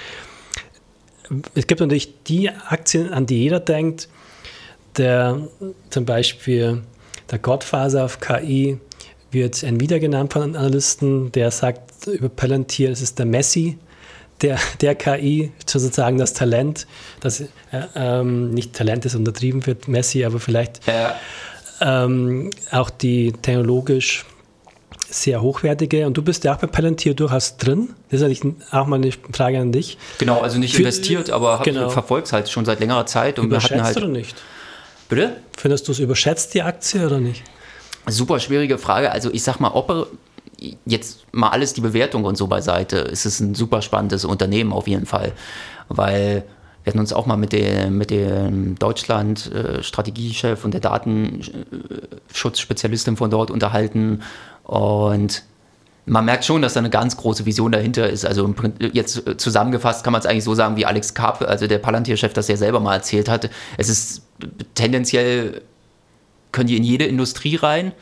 Es 1.54 1.66
gibt 1.66 1.82
natürlich 1.82 2.22
die 2.24 2.48
Aktien, 2.48 3.12
an 3.12 3.26
die 3.26 3.36
jeder 3.42 3.60
denkt, 3.60 4.08
der 4.96 5.46
zum 5.90 6.06
Beispiel 6.06 6.80
der 7.30 7.38
Gottfaser 7.38 8.06
auf 8.06 8.20
KI 8.20 8.78
wird 9.30 9.62
Nvidia 9.62 9.98
genannt 9.98 10.32
von 10.32 10.56
Analysten, 10.56 11.32
der 11.32 11.50
sagt 11.50 12.06
über 12.06 12.30
Palantir, 12.30 12.90
es 12.90 13.02
ist 13.02 13.18
der 13.18 13.26
Messi 13.26 13.76
der, 14.40 14.58
der 14.80 14.94
KI, 14.94 15.52
sozusagen 15.66 16.16
das 16.16 16.32
Talent, 16.32 16.86
das 17.20 17.40
äh, 17.40 17.46
ähm, 17.94 18.52
nicht 18.52 18.72
Talent 18.72 19.04
ist 19.04 19.14
untertrieben 19.14 19.66
wird, 19.66 19.86
Messi, 19.86 20.24
aber 20.24 20.40
vielleicht 20.40 20.86
ja 20.86 21.14
ähm, 21.84 22.50
auch 22.70 22.90
die 22.90 23.32
technologisch 23.32 24.24
sehr 25.08 25.42
hochwertige. 25.42 26.06
Und 26.06 26.16
du 26.16 26.22
bist 26.22 26.44
ja 26.44 26.54
auch 26.54 26.58
bei 26.58 26.66
Palantir 26.66 27.14
durchaus 27.14 27.56
drin. 27.56 27.90
Das 28.10 28.20
ist 28.20 28.26
eigentlich 28.26 28.54
auch 28.72 28.86
mal 28.86 28.96
eine 28.96 29.12
Frage 29.32 29.60
an 29.60 29.70
dich. 29.70 29.98
Genau, 30.18 30.40
also 30.40 30.58
nicht 30.58 30.74
Für, 30.74 30.82
investiert, 30.82 31.30
aber 31.30 31.60
genau. 31.62 31.90
verfolgt 31.90 32.28
es 32.28 32.32
halt 32.32 32.48
schon 32.48 32.64
seit 32.64 32.80
längerer 32.80 33.06
Zeit. 33.06 33.38
Und 33.38 33.46
Überschätzt 33.46 33.70
wir 33.70 33.82
hatten 33.82 33.86
halt 33.86 33.96
oder 33.98 34.08
nicht? 34.08 34.42
Bitte? 35.08 35.36
Findest 35.56 35.86
du 35.86 35.92
es 35.92 35.98
überschätzt, 35.98 36.54
die 36.54 36.62
Aktie, 36.62 37.04
oder 37.06 37.20
nicht? 37.20 37.42
Super 38.06 38.40
schwierige 38.40 38.78
Frage. 38.78 39.12
Also 39.12 39.32
ich 39.32 39.42
sag 39.42 39.60
mal, 39.60 39.70
ob 39.70 40.08
jetzt 40.86 41.24
mal 41.32 41.50
alles 41.50 41.74
die 41.74 41.80
Bewertung 41.80 42.24
und 42.24 42.36
so 42.36 42.46
beiseite, 42.46 42.98
ist 42.98 43.26
es 43.26 43.40
ein 43.40 43.54
super 43.54 43.82
spannendes 43.82 44.24
Unternehmen 44.24 44.72
auf 44.72 44.88
jeden 44.88 45.06
Fall. 45.06 45.32
Weil 45.88 46.44
wir 46.84 46.92
hatten 46.92 47.00
uns 47.00 47.12
auch 47.14 47.26
mal 47.26 47.38
mit 47.38 47.52
dem, 47.52 47.98
mit 47.98 48.10
dem 48.10 48.78
Deutschland-Strategiechef 48.78 50.64
und 50.64 50.74
der 50.74 50.82
Datenschutzspezialistin 50.82 53.16
von 53.16 53.30
dort 53.30 53.50
unterhalten. 53.50 54.20
Und 54.64 55.44
man 56.04 56.26
merkt 56.26 56.44
schon, 56.44 56.60
dass 56.60 56.74
da 56.74 56.80
eine 56.80 56.90
ganz 56.90 57.16
große 57.16 57.46
Vision 57.46 57.72
dahinter 57.72 58.10
ist. 58.10 58.26
Also 58.26 58.54
jetzt 58.92 59.22
zusammengefasst 59.38 60.04
kann 60.04 60.12
man 60.12 60.20
es 60.20 60.26
eigentlich 60.26 60.44
so 60.44 60.54
sagen, 60.54 60.76
wie 60.76 60.84
Alex 60.84 61.14
Kapp, 61.14 61.40
also 61.40 61.66
der 61.66 61.78
Palantir-Chef, 61.78 62.34
das 62.34 62.48
ja 62.48 62.56
selber 62.56 62.80
mal 62.80 62.96
erzählt 62.96 63.30
hat. 63.30 63.48
Es 63.78 63.88
ist 63.88 64.26
tendenziell, 64.74 65.62
können 66.52 66.66
die 66.66 66.76
in 66.76 66.84
jede 66.84 67.06
Industrie 67.06 67.56
rein, 67.56 67.92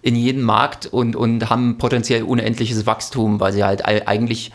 in 0.00 0.16
jeden 0.16 0.42
Markt 0.42 0.86
und, 0.86 1.14
und 1.14 1.50
haben 1.50 1.76
potenziell 1.76 2.22
unendliches 2.22 2.86
Wachstum, 2.86 3.38
weil 3.38 3.52
sie 3.52 3.64
halt 3.64 3.84
eigentlich 3.84 4.50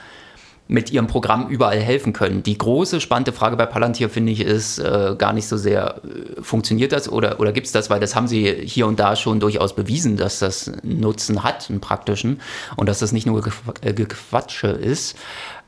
mit 0.67 0.91
ihrem 0.91 1.07
Programm 1.07 1.48
überall 1.50 1.79
helfen 1.79 2.12
können. 2.12 2.41
Die 2.41 2.57
große, 2.57 3.00
spannende 3.00 3.31
Frage 3.31 3.55
bei 3.55 3.65
Palantir, 3.67 4.10
finde 4.10 4.31
ich, 4.31 4.41
ist 4.41 4.79
äh, 4.79 5.15
gar 5.17 5.31
nicht 5.31 5.48
so 5.48 5.57
sehr, 5.57 6.01
äh, 6.03 6.41
funktioniert 6.41 6.91
das 6.91 7.07
oder, 7.07 7.39
oder 7.39 7.51
gibt 7.51 7.67
es 7.67 7.72
das, 7.72 7.89
weil 7.89 8.00
das 8.00 8.15
haben 8.15 8.27
sie 8.27 8.51
hier 8.65 8.88
und 8.88 9.00
da 9.00 9.15
schon 9.15 9.39
durchaus 9.39 9.75
bewiesen, 9.75 10.17
dass 10.17 10.39
das 10.39 10.72
Nutzen 10.81 11.43
hat, 11.43 11.69
einen 11.69 11.81
praktischen, 11.81 12.41
und 12.75 12.89
dass 12.89 13.00
das 13.00 13.12
nicht 13.12 13.27
nur 13.27 13.45
äh, 13.81 13.93
Gequatsche 13.93 14.67
ist. 14.67 15.15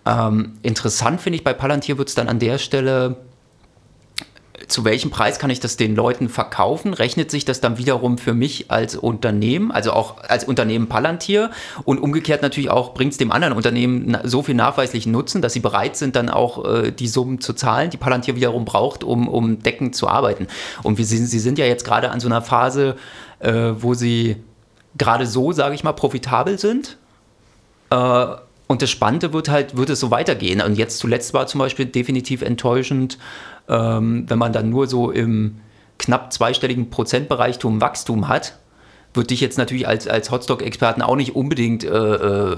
Ähm, 0.06 0.54
interessant 0.64 1.22
finde 1.22 1.38
ich, 1.38 1.44
bei 1.44 1.54
Palantir 1.54 1.98
wird 1.98 2.10
es 2.10 2.16
dann 2.16 2.28
an 2.28 2.40
der 2.40 2.58
Stelle 2.58 3.18
zu 4.68 4.84
welchem 4.84 5.12
Preis 5.12 5.40
kann 5.40 5.50
ich 5.50 5.60
das 5.60 5.78
den 5.78 5.96
Leuten 5.96 6.30
verkaufen? 6.30 6.94
Rechnet 6.94 7.32
sich 7.32 7.46
das 7.46 7.62
dann 7.62 7.78
wiederum 7.78 8.18
für 8.18 8.34
mich 8.34 8.70
als 8.70 8.96
Unternehmen, 8.96 9.72
also 9.72 9.94
auch 9.94 10.18
als 10.24 10.44
Unternehmen 10.44 10.88
Palantir 10.88 11.52
und 11.86 12.00
umgekehrt 12.00 12.42
natürlich 12.42 12.70
auch 12.70 12.94
bringt 12.94 13.14
es 13.14 13.18
dem 13.18 13.32
anderen 13.32 13.54
Unternehmen 13.54 14.18
so 14.24 14.44
viel 14.44 14.56
nachweislichen 14.56 15.12
Nutzen, 15.12 15.42
dass 15.42 15.54
sie 15.54 15.62
bereit 15.62 15.96
sind, 15.96 16.16
dann 16.16 16.30
auch 16.30 16.66
äh, 16.66 16.92
die 16.92 17.08
Summen 17.08 17.40
zu 17.40 17.54
zahlen, 17.54 17.90
die 17.90 17.98
Palantir 17.98 18.36
wiederum 18.36 18.66
braucht, 18.66 19.04
um, 19.04 19.28
um 19.28 19.64
deckend 19.64 19.96
zu 19.96 20.08
arbeiten. 20.08 20.48
Und 20.84 20.98
wir, 20.98 21.06
sie 21.06 21.26
sind 21.26 21.58
ja 21.58 21.66
jetzt 21.66 21.86
gerade 21.86 22.12
an 22.12 22.20
so 22.20 22.28
einer 22.28 22.42
Phase, 22.42 22.98
äh, 23.40 23.72
wo 23.78 23.94
sie 23.94 24.38
gerade 24.98 25.26
so, 25.26 25.52
sage 25.52 25.76
ich 25.76 25.84
mal, 25.84 25.94
profitabel 25.94 26.60
sind. 26.60 26.98
Äh, 27.90 28.26
und 28.68 28.82
das 28.82 28.90
Spannende 28.90 29.32
wird 29.32 29.48
halt, 29.48 29.78
wird 29.78 29.90
es 29.90 30.00
so 30.00 30.12
weitergehen. 30.12 30.62
Und 30.62 30.78
jetzt 30.78 31.00
zuletzt 31.00 31.34
war 31.34 31.48
zum 31.48 31.60
Beispiel 31.60 31.86
definitiv 31.86 32.42
enttäuschend, 32.42 33.18
ähm, 33.68 34.26
wenn 34.28 34.40
man 34.40 34.54
dann 34.54 34.70
nur 34.70 34.88
so 34.88 35.12
im 35.12 35.60
knapp 35.98 36.32
zweistelligen 36.32 36.90
Prozentbereichtum 36.90 37.82
Wachstum 37.82 38.28
hat, 38.28 38.58
würde 39.14 39.28
dich 39.28 39.42
jetzt 39.42 39.58
natürlich 39.58 39.88
als, 39.88 40.08
als 40.08 40.32
Hotstock-Experten 40.32 41.02
auch 41.02 41.16
nicht 41.16 41.36
unbedingt 41.36 41.84
äh, 41.84 41.90
äh, 41.90 42.58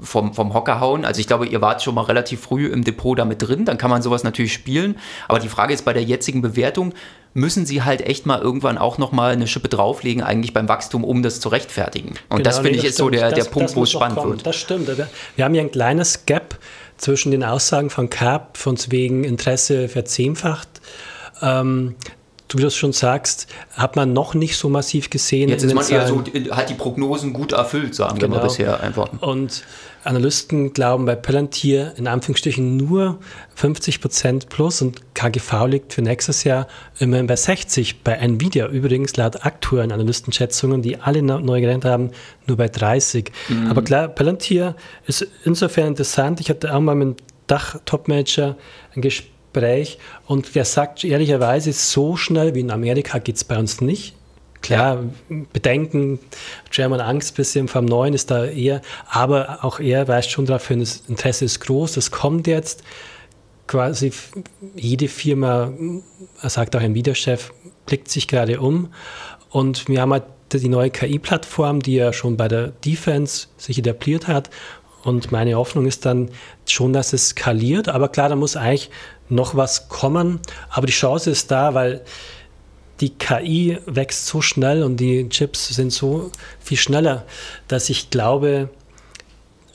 vom, 0.00 0.34
vom 0.34 0.54
Hocker 0.54 0.78
hauen. 0.78 1.04
Also 1.04 1.20
ich 1.20 1.26
glaube, 1.26 1.46
ihr 1.46 1.60
wart 1.60 1.82
schon 1.82 1.94
mal 1.94 2.02
relativ 2.02 2.40
früh 2.40 2.66
im 2.66 2.84
Depot 2.84 3.18
damit 3.18 3.42
drin, 3.42 3.64
dann 3.64 3.78
kann 3.78 3.90
man 3.90 4.02
sowas 4.02 4.22
natürlich 4.22 4.52
spielen. 4.52 4.96
Aber 5.26 5.38
die 5.38 5.48
Frage 5.48 5.72
ist 5.72 5.84
bei 5.84 5.92
der 5.92 6.02
jetzigen 6.02 6.42
Bewertung, 6.42 6.92
müssen 7.34 7.66
sie 7.66 7.82
halt 7.82 8.00
echt 8.02 8.26
mal 8.26 8.40
irgendwann 8.40 8.78
auch 8.78 8.98
nochmal 8.98 9.32
eine 9.32 9.46
Schippe 9.46 9.68
drauflegen, 9.68 10.22
eigentlich 10.22 10.52
beim 10.54 10.68
Wachstum, 10.68 11.04
um 11.04 11.22
das 11.22 11.40
zu 11.40 11.48
rechtfertigen. 11.48 12.14
Und 12.28 12.38
genau, 12.38 12.42
das 12.42 12.56
finde 12.58 12.72
nee, 12.72 12.78
ich 12.78 12.84
ist 12.84 12.96
so 12.96 13.10
der, 13.10 13.28
der 13.28 13.38
das, 13.38 13.50
Punkt, 13.50 13.70
das 13.70 13.76
wo 13.76 13.82
es 13.82 13.90
spannend 13.90 14.22
wird. 14.22 14.46
Das 14.46 14.56
stimmt. 14.56 14.88
Wir 15.36 15.44
haben 15.44 15.54
ja 15.54 15.62
ein 15.62 15.70
kleines 15.70 16.24
Gap 16.26 16.58
zwischen 16.96 17.30
den 17.30 17.44
Aussagen 17.44 17.90
von 17.90 18.10
Cap, 18.10 18.56
von 18.56 18.76
wegen 18.88 19.24
Interesse 19.24 19.88
verzehnfacht. 19.88 20.68
Ähm, 21.42 21.96
du 22.48 22.58
es 22.66 22.76
schon 22.76 22.92
sagst, 22.92 23.48
hat 23.72 23.96
man 23.96 24.12
noch 24.12 24.34
nicht 24.34 24.56
so 24.56 24.68
massiv 24.68 25.10
gesehen. 25.10 25.48
Jetzt 25.48 25.64
ist 25.64 25.74
man 25.74 25.86
eher 25.88 26.06
so, 26.06 26.22
hat 26.50 26.70
die 26.70 26.74
Prognosen 26.74 27.32
gut 27.32 27.52
erfüllt, 27.52 27.94
sagen 27.94 28.18
genau. 28.18 28.34
wir 28.34 28.38
mal 28.38 28.44
bisher 28.44 28.80
einfach. 28.80 29.08
Und 29.20 29.64
Analysten 30.04 30.72
glauben 30.72 31.04
bei 31.04 31.16
Palantir 31.16 31.92
in 31.96 32.06
Anführungsstrichen 32.06 32.76
nur 32.76 33.18
50 33.56 34.00
Prozent 34.00 34.48
plus 34.48 34.80
und 34.80 35.14
KGV 35.14 35.66
liegt 35.66 35.92
für 35.92 36.02
nächstes 36.02 36.44
Jahr 36.44 36.68
immerhin 36.98 37.26
bei 37.26 37.34
60. 37.34 38.02
Bei 38.04 38.12
Nvidia 38.12 38.68
übrigens 38.68 39.16
laut 39.16 39.44
aktuellen 39.44 39.90
Analystenschätzungen, 39.90 40.82
die 40.82 41.00
alle 41.00 41.22
neu 41.22 41.60
gelernt 41.60 41.84
haben, 41.84 42.10
nur 42.46 42.56
bei 42.56 42.68
30. 42.68 43.32
Mhm. 43.48 43.66
Aber 43.68 43.82
klar, 43.82 44.06
Palantir 44.06 44.76
ist 45.06 45.26
insofern 45.44 45.88
interessant. 45.88 46.38
Ich 46.40 46.50
hatte 46.50 46.72
auch 46.72 46.80
mal 46.80 46.94
mit 46.94 47.18
dem 47.18 47.24
Dach-Topmanager 47.48 48.56
ein 48.94 49.02
Gespräch 49.02 49.35
und 50.26 50.54
der 50.54 50.64
sagt 50.64 51.04
ehrlicherweise, 51.04 51.72
so 51.72 52.16
schnell 52.16 52.54
wie 52.54 52.60
in 52.60 52.70
Amerika 52.70 53.18
geht 53.18 53.36
es 53.36 53.44
bei 53.44 53.58
uns 53.58 53.80
nicht 53.80 54.14
Klar, 54.66 55.04
Bedenken, 55.52 56.18
German 56.70 57.00
Angst 57.00 57.36
bisschen 57.36 57.68
vom 57.68 57.84
Neuen 57.84 58.14
ist 58.14 58.32
da 58.32 58.46
eher, 58.46 58.82
aber 59.08 59.64
auch 59.64 59.78
er 59.78 60.08
weist 60.08 60.30
schon 60.30 60.46
darauf 60.46 60.66
hin, 60.66 60.80
das 60.80 61.04
Interesse 61.06 61.44
ist 61.44 61.60
groß, 61.60 61.92
das 61.92 62.10
kommt 62.10 62.48
jetzt. 62.48 62.82
Quasi 63.68 64.12
jede 64.74 65.06
Firma, 65.06 65.72
sagt 66.42 66.74
auch 66.74 66.80
ein 66.80 66.94
Wiederchef, 66.94 67.52
blickt 67.86 68.08
sich 68.10 68.26
gerade 68.26 68.60
um. 68.60 68.92
Und 69.50 69.86
wir 69.86 70.00
haben 70.00 70.12
halt 70.12 70.24
die 70.52 70.68
neue 70.68 70.90
KI-Plattform, 70.90 71.80
die 71.80 71.94
ja 71.94 72.12
schon 72.12 72.36
bei 72.36 72.48
der 72.48 72.68
Defense 72.84 73.46
sich 73.58 73.78
etabliert 73.78 74.26
hat. 74.26 74.50
Und 75.06 75.30
meine 75.30 75.54
Hoffnung 75.54 75.86
ist 75.86 76.04
dann 76.04 76.30
schon, 76.66 76.92
dass 76.92 77.12
es 77.12 77.28
skaliert. 77.28 77.88
Aber 77.88 78.08
klar, 78.08 78.28
da 78.28 78.34
muss 78.34 78.56
eigentlich 78.56 78.90
noch 79.28 79.54
was 79.54 79.88
kommen. 79.88 80.40
Aber 80.68 80.88
die 80.88 80.92
Chance 80.92 81.30
ist 81.30 81.52
da, 81.52 81.74
weil 81.74 82.02
die 82.98 83.10
KI 83.10 83.78
wächst 83.86 84.26
so 84.26 84.42
schnell 84.42 84.82
und 84.82 84.96
die 84.96 85.28
Chips 85.28 85.68
sind 85.68 85.92
so 85.92 86.32
viel 86.58 86.76
schneller, 86.76 87.24
dass 87.68 87.88
ich 87.88 88.10
glaube, 88.10 88.68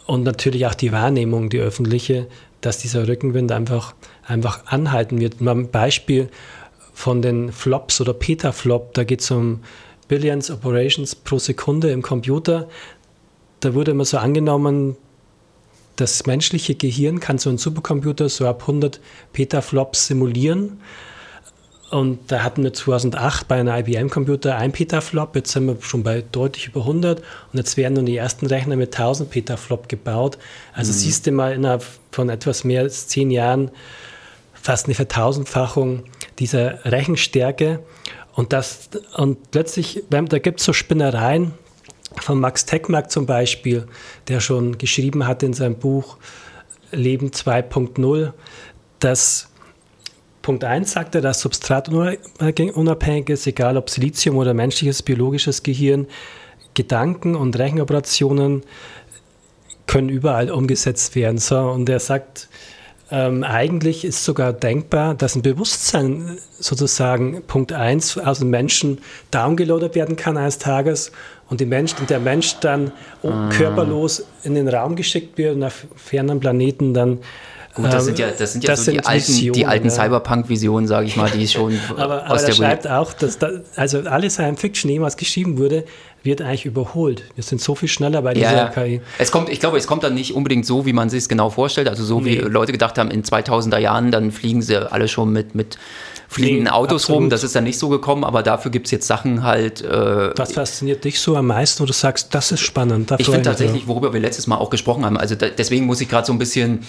und 0.05 0.23
natürlich 0.23 0.65
auch 0.65 0.75
die 0.75 0.91
Wahrnehmung, 0.91 1.49
die 1.49 1.59
öffentliche, 1.59 2.27
dass 2.59 2.79
dieser 2.79 3.07
Rückenwind 3.07 3.53
einfach, 3.53 3.95
einfach 4.27 4.65
anhalten 4.65 5.21
wird. 5.21 5.39
Mal 5.39 5.55
ein 5.55 5.71
Beispiel 5.71 6.29
von 6.93 7.21
den 7.21 7.53
Flops 7.53 8.01
oder 8.01 8.13
Petaflop, 8.13 8.93
da 8.95 9.05
geht 9.05 9.21
es 9.21 9.31
um 9.31 9.61
Billions 10.09 10.51
Operations 10.51 11.15
pro 11.15 11.39
Sekunde 11.39 11.89
im 11.91 12.01
Computer. 12.01 12.67
Da 13.61 13.73
wurde 13.73 13.91
immer 13.91 14.03
so 14.03 14.17
angenommen, 14.17 14.97
das 15.95 16.25
menschliche 16.25 16.75
Gehirn 16.75 17.19
kann 17.19 17.37
so 17.37 17.49
ein 17.49 17.57
Supercomputer 17.57 18.29
so 18.29 18.47
ab 18.47 18.61
100 18.61 18.99
Petaflops 19.33 20.07
simulieren. 20.07 20.79
Und 21.91 22.31
da 22.31 22.41
hatten 22.41 22.63
wir 22.63 22.71
2008 22.71 23.49
bei 23.49 23.59
einem 23.59 23.75
IBM-Computer 23.75 24.55
ein 24.55 24.71
Petaflop, 24.71 25.35
jetzt 25.35 25.51
sind 25.51 25.65
wir 25.65 25.75
schon 25.81 26.03
bei 26.03 26.23
deutlich 26.31 26.67
über 26.67 26.81
100 26.81 27.19
und 27.19 27.57
jetzt 27.57 27.75
werden 27.75 27.95
nun 27.95 28.05
die 28.05 28.15
ersten 28.15 28.45
Rechner 28.45 28.77
mit 28.77 28.97
1000 28.97 29.29
Petaflop 29.29 29.89
gebaut. 29.89 30.37
Also 30.73 30.93
mhm. 30.93 30.95
siehst 30.95 31.27
du 31.27 31.33
mal 31.33 31.51
innerhalb 31.51 31.85
von 32.11 32.29
etwas 32.29 32.63
mehr 32.63 32.81
als 32.81 33.09
zehn 33.09 33.29
Jahren 33.29 33.71
fast 34.53 34.85
eine 34.85 34.95
Vertausendfachung 34.95 36.03
dieser 36.39 36.85
Rechenstärke. 36.85 37.79
Und, 38.33 38.53
das, 38.53 38.89
und 39.17 39.51
plötzlich, 39.51 40.03
da 40.09 40.21
gibt 40.21 40.61
es 40.61 40.65
so 40.65 40.71
Spinnereien 40.71 41.53
von 42.19 42.39
Max 42.39 42.65
Techmark 42.65 43.11
zum 43.11 43.25
Beispiel, 43.25 43.87
der 44.27 44.39
schon 44.39 44.77
geschrieben 44.77 45.27
hat 45.27 45.43
in 45.43 45.53
seinem 45.53 45.75
Buch 45.75 46.17
Leben 46.91 47.29
2.0, 47.29 48.33
dass 48.99 49.47
Punkt 50.41 50.63
1 50.63 50.91
sagt 50.91 51.15
er, 51.15 51.21
dass 51.21 51.41
substratunabhängig 51.41 53.29
ist, 53.29 53.47
egal 53.47 53.77
ob 53.77 53.89
Silizium 53.89 54.37
oder 54.37 54.53
menschliches 54.53 55.03
biologisches 55.03 55.63
Gehirn, 55.63 56.07
Gedanken 56.73 57.35
und 57.35 57.57
Rechenoperationen 57.59 58.63
können 59.87 60.09
überall 60.09 60.49
umgesetzt 60.49 61.15
werden. 61.15 61.37
So, 61.37 61.59
und 61.59 61.89
er 61.89 61.99
sagt, 61.99 62.49
ähm, 63.11 63.43
eigentlich 63.43 64.05
ist 64.05 64.23
sogar 64.23 64.53
denkbar, 64.53 65.15
dass 65.15 65.35
ein 65.35 65.41
Bewusstsein 65.41 66.37
sozusagen 66.59 67.41
Punkt 67.45 67.73
1 67.73 68.17
aus 68.17 68.39
dem 68.39 68.49
Menschen 68.49 68.99
downgeloadet 69.31 69.95
werden 69.95 70.15
kann 70.15 70.37
eines 70.37 70.57
Tages 70.57 71.11
und, 71.49 71.59
die 71.59 71.65
Mensch, 71.65 71.93
und 71.99 72.09
der 72.09 72.19
Mensch 72.19 72.55
dann 72.61 72.93
ah. 73.23 73.49
körperlos 73.49 74.25
in 74.43 74.55
den 74.55 74.69
Raum 74.69 74.95
geschickt 74.95 75.37
wird 75.37 75.55
und 75.55 75.63
auf 75.63 75.85
fernen 75.95 76.39
Planeten 76.39 76.93
dann 76.93 77.19
Gut, 77.73 77.85
das 77.85 78.03
sind 78.03 78.19
ja, 78.19 78.27
das 78.37 78.51
sind 78.51 78.65
ja 78.65 78.71
das 78.71 78.85
so 78.85 78.91
die 78.91 78.99
alten, 79.05 79.53
die 79.53 79.65
alten 79.65 79.87
ja. 79.87 79.91
Cyberpunk-Visionen, 79.91 80.87
sage 80.87 81.07
ich 81.07 81.15
mal, 81.15 81.29
die 81.29 81.47
schon 81.47 81.79
aber, 81.97 82.25
aus 82.25 82.39
aber 82.39 82.45
der 82.47 82.51
schreibt 82.51 82.87
auch, 82.87 83.13
dass 83.13 83.39
da, 83.39 83.49
also 83.77 84.01
alle 84.01 84.29
Science 84.29 84.59
Fiction, 84.59 84.91
jemals 84.91 85.15
geschrieben 85.15 85.57
wurde, 85.57 85.85
wird 86.23 86.41
eigentlich 86.41 86.65
überholt. 86.65 87.23
Wir 87.35 87.43
sind 87.43 87.61
so 87.61 87.73
viel 87.75 87.89
schneller 87.89 88.21
bei 88.21 88.33
dieser 88.33 88.55
ja, 88.55 88.67
KI. 88.67 89.01
Es 89.17 89.31
kommt, 89.31 89.49
ich 89.49 89.59
glaube, 89.59 89.77
es 89.77 89.87
kommt 89.87 90.03
dann 90.03 90.13
nicht 90.13 90.35
unbedingt 90.35 90.65
so, 90.65 90.85
wie 90.85 90.93
man 90.93 91.09
sich 91.09 91.19
es 91.19 91.29
genau 91.29 91.49
vorstellt. 91.49 91.89
Also 91.89 92.03
so 92.03 92.19
nee. 92.19 92.31
wie 92.31 92.35
Leute 92.37 92.71
gedacht 92.71 92.97
haben, 92.97 93.09
in 93.09 93.23
2000er 93.23 93.79
Jahren, 93.79 94.11
dann 94.11 94.31
fliegen 94.31 94.61
sie 94.61 94.91
alle 94.91 95.07
schon 95.07 95.31
mit, 95.31 95.55
mit 95.55 95.77
fliegenden 96.27 96.65
nee, 96.65 96.69
Autos 96.69 97.03
absolut. 97.03 97.23
rum. 97.23 97.29
Das 97.29 97.43
ist 97.43 97.55
dann 97.55 97.63
nicht 97.63 97.77
so 97.77 97.89
gekommen, 97.89 98.23
aber 98.23 98.43
dafür 98.43 98.71
gibt 98.71 98.85
es 98.87 98.91
jetzt 98.91 99.07
Sachen 99.07 99.43
halt. 99.43 99.81
Äh, 99.81 100.37
Was 100.37 100.53
fasziniert 100.53 101.03
dich 101.03 101.19
so 101.19 101.35
am 101.35 101.47
meisten, 101.47 101.81
wo 101.81 101.85
du 101.85 101.93
sagst, 101.93 102.33
das 102.33 102.51
ist 102.51 102.61
spannend? 102.61 103.11
ich 103.17 103.25
finde 103.25 103.41
tatsächlich, 103.41 103.87
worüber 103.87 104.13
wir 104.13 104.19
letztes 104.19 104.47
Mal 104.47 104.57
auch 104.57 104.69
gesprochen 104.69 105.05
haben, 105.05 105.17
also 105.17 105.35
da, 105.35 105.49
deswegen 105.49 105.85
muss 105.85 105.99
ich 106.01 106.07
gerade 106.07 106.25
so 106.25 106.33
ein 106.33 106.39
bisschen 106.39 106.85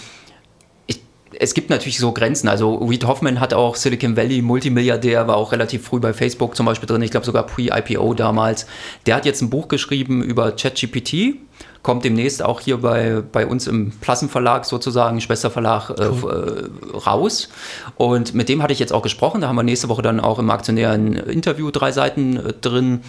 es 1.43 1.55
gibt 1.55 1.71
natürlich 1.71 1.99
so 1.99 2.13
Grenzen. 2.13 2.49
Also 2.49 2.77
Reed 2.77 3.05
Hoffman 3.05 3.41
hat 3.41 3.53
auch 3.53 3.75
Silicon 3.75 4.17
Valley 4.17 4.43
Multimilliardär, 4.43 5.27
war 5.27 5.37
auch 5.37 5.51
relativ 5.51 5.85
früh 5.85 5.99
bei 5.99 6.13
Facebook 6.13 6.55
zum 6.55 6.67
Beispiel 6.67 6.87
drin, 6.87 7.03
ich 7.03 7.11
glaube 7.11 7.27
sogar 7.27 7.47
pre-IPO 7.47 8.15
damals. 8.15 8.67
Der 9.07 9.17
hat 9.17 9.27
jetzt 9.27 9.43
ein 9.43 9.51
Buch 9.51 9.67
geschrieben 9.67 10.23
über 10.23 10.53
ChatGPT, 10.53 11.35
kommt 11.83 12.05
demnächst 12.05 12.45
auch 12.45 12.61
hier 12.61 12.77
bei, 12.77 13.23
bei 13.33 13.45
uns 13.45 13.67
im 13.67 13.91
Plassenverlag 13.91 14.65
sozusagen, 14.65 15.21
Schwesterverlag, 15.21 15.91
äh, 15.91 16.11
cool. 16.23 16.71
äh, 16.95 16.97
raus. 16.97 17.49
Und 17.97 18.35
mit 18.35 18.49
dem 18.49 18.63
hatte 18.63 18.73
ich 18.73 18.79
jetzt 18.79 18.93
auch 18.93 19.03
gesprochen. 19.03 19.41
Da 19.41 19.49
haben 19.49 19.57
wir 19.57 19.65
nächste 19.65 19.89
Woche 19.89 20.03
dann 20.03 20.21
auch 20.21 20.39
im 20.39 20.49
aktionären 20.49 21.15
Interview 21.15 21.73
drei 21.73 21.91
Seiten 21.91 22.37
äh, 22.37 22.53
drin. 22.53 23.01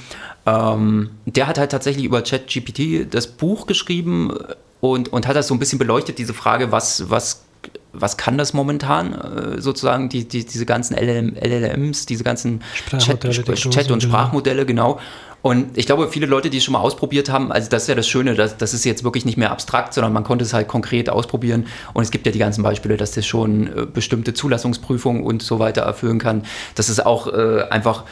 Ähm, 0.48 1.12
der 1.28 1.48
hat 1.48 1.60
halt 1.60 1.72
tatsächlich 1.72 2.04
über 2.04 2.24
ChatGPT 2.24 3.14
das 3.14 3.28
Buch 3.28 3.68
geschrieben 3.68 4.36
und, 4.82 5.14
und 5.14 5.28
hat 5.28 5.36
das 5.36 5.48
so 5.48 5.54
ein 5.54 5.60
bisschen 5.60 5.78
beleuchtet, 5.78 6.18
diese 6.18 6.34
Frage, 6.34 6.72
was, 6.72 7.12
was 7.12 7.44
was 7.94 8.18
kann 8.18 8.38
das 8.38 8.54
momentan 8.54 9.14
äh, 9.14 9.62
sozusagen, 9.62 10.10
die, 10.10 10.28
die, 10.28 10.46
diese 10.46 10.66
ganzen 10.66 10.96
LLM, 10.96 11.36
LLMs, 11.36 12.06
diese 12.08 12.24
ganzen 12.24 12.62
Chat, 12.98 13.22
Chat, 13.22 13.92
und 13.92 14.02
Sprachmodelle, 14.02 14.66
genau. 14.66 15.00
Und 15.44 15.78
ich 15.78 15.86
glaube, 15.86 16.08
viele 16.08 16.26
Leute, 16.26 16.50
die 16.50 16.58
es 16.58 16.64
schon 16.64 16.72
mal 16.72 16.80
ausprobiert 16.80 17.30
haben, 17.30 17.52
also 17.52 17.70
das 17.70 17.84
ist 17.84 17.90
ja 17.90 17.96
das 17.96 18.08
Schöne, 18.08 18.34
dass, 18.34 18.58
das 18.58 18.74
ist 18.74 18.86
jetzt 18.86 19.04
wirklich 19.04 19.26
nicht 19.26 19.38
mehr 19.38 19.52
abstrakt, 19.52 19.94
sondern 19.94 20.14
man 20.14 20.24
konnte 20.24 20.46
es 20.46 20.54
halt 20.54 20.70
konkret 20.70 21.10
ausprobieren. 21.10 21.68
Und 21.94 22.02
es 22.02 22.12
gibt 22.12 22.26
ja 22.26 22.32
die 22.32 22.40
ganzen 22.40 22.64
Beispiele, 22.64 22.96
dass 22.96 23.12
das 23.12 23.26
schon 23.26 23.68
äh, 23.68 23.86
bestimmte 23.86 24.34
Zulassungsprüfungen 24.34 25.22
und 25.22 25.44
so 25.44 25.60
weiter 25.60 25.82
erfüllen 25.82 26.18
kann. 26.18 26.44
Das 26.76 26.90
ist 26.90 27.06
auch 27.06 27.28
äh, 27.28 27.64
einfach 27.70 28.06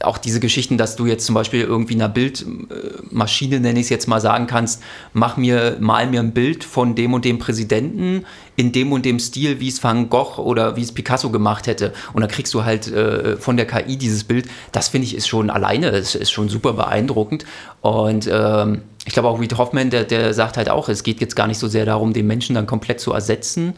auch 0.00 0.18
diese 0.18 0.40
Geschichten, 0.40 0.78
dass 0.78 0.96
du 0.96 1.06
jetzt 1.06 1.26
zum 1.26 1.34
Beispiel 1.34 1.62
irgendwie 1.62 1.94
einer 1.94 2.08
Bildmaschine, 2.08 3.60
nenne 3.60 3.78
ich 3.78 3.86
es 3.86 3.90
jetzt 3.90 4.08
mal, 4.08 4.20
sagen 4.20 4.46
kannst, 4.46 4.82
mach 5.12 5.36
mir, 5.36 5.76
mal 5.80 6.06
mir 6.06 6.20
ein 6.20 6.32
Bild 6.32 6.64
von 6.64 6.94
dem 6.94 7.14
und 7.14 7.24
dem 7.24 7.38
Präsidenten 7.38 8.24
in 8.56 8.72
dem 8.72 8.92
und 8.92 9.04
dem 9.04 9.18
Stil, 9.18 9.60
wie 9.60 9.68
es 9.68 9.82
Van 9.82 10.08
Gogh 10.08 10.38
oder 10.38 10.76
wie 10.76 10.82
es 10.82 10.92
Picasso 10.92 11.30
gemacht 11.30 11.66
hätte. 11.66 11.92
Und 12.12 12.22
dann 12.22 12.30
kriegst 12.30 12.54
du 12.54 12.64
halt 12.64 12.90
äh, 12.90 13.36
von 13.36 13.56
der 13.56 13.66
KI 13.66 13.96
dieses 13.96 14.24
Bild. 14.24 14.48
Das 14.72 14.88
finde 14.88 15.06
ich 15.06 15.14
ist 15.14 15.28
schon 15.28 15.50
alleine, 15.50 15.88
ist, 15.88 16.14
ist 16.14 16.30
schon 16.30 16.48
super 16.48 16.72
beeindruckend. 16.72 17.44
Und 17.80 18.28
ähm, 18.32 18.82
ich 19.06 19.12
glaube 19.12 19.28
auch 19.28 19.40
Reed 19.40 19.56
Hoffman, 19.56 19.90
der, 19.90 20.04
der 20.04 20.34
sagt 20.34 20.56
halt 20.56 20.68
auch, 20.68 20.88
es 20.88 21.02
geht 21.02 21.20
jetzt 21.20 21.36
gar 21.36 21.46
nicht 21.46 21.58
so 21.58 21.68
sehr 21.68 21.84
darum, 21.84 22.12
den 22.12 22.26
Menschen 22.26 22.54
dann 22.54 22.66
komplett 22.66 23.00
zu 23.00 23.12
ersetzen, 23.12 23.74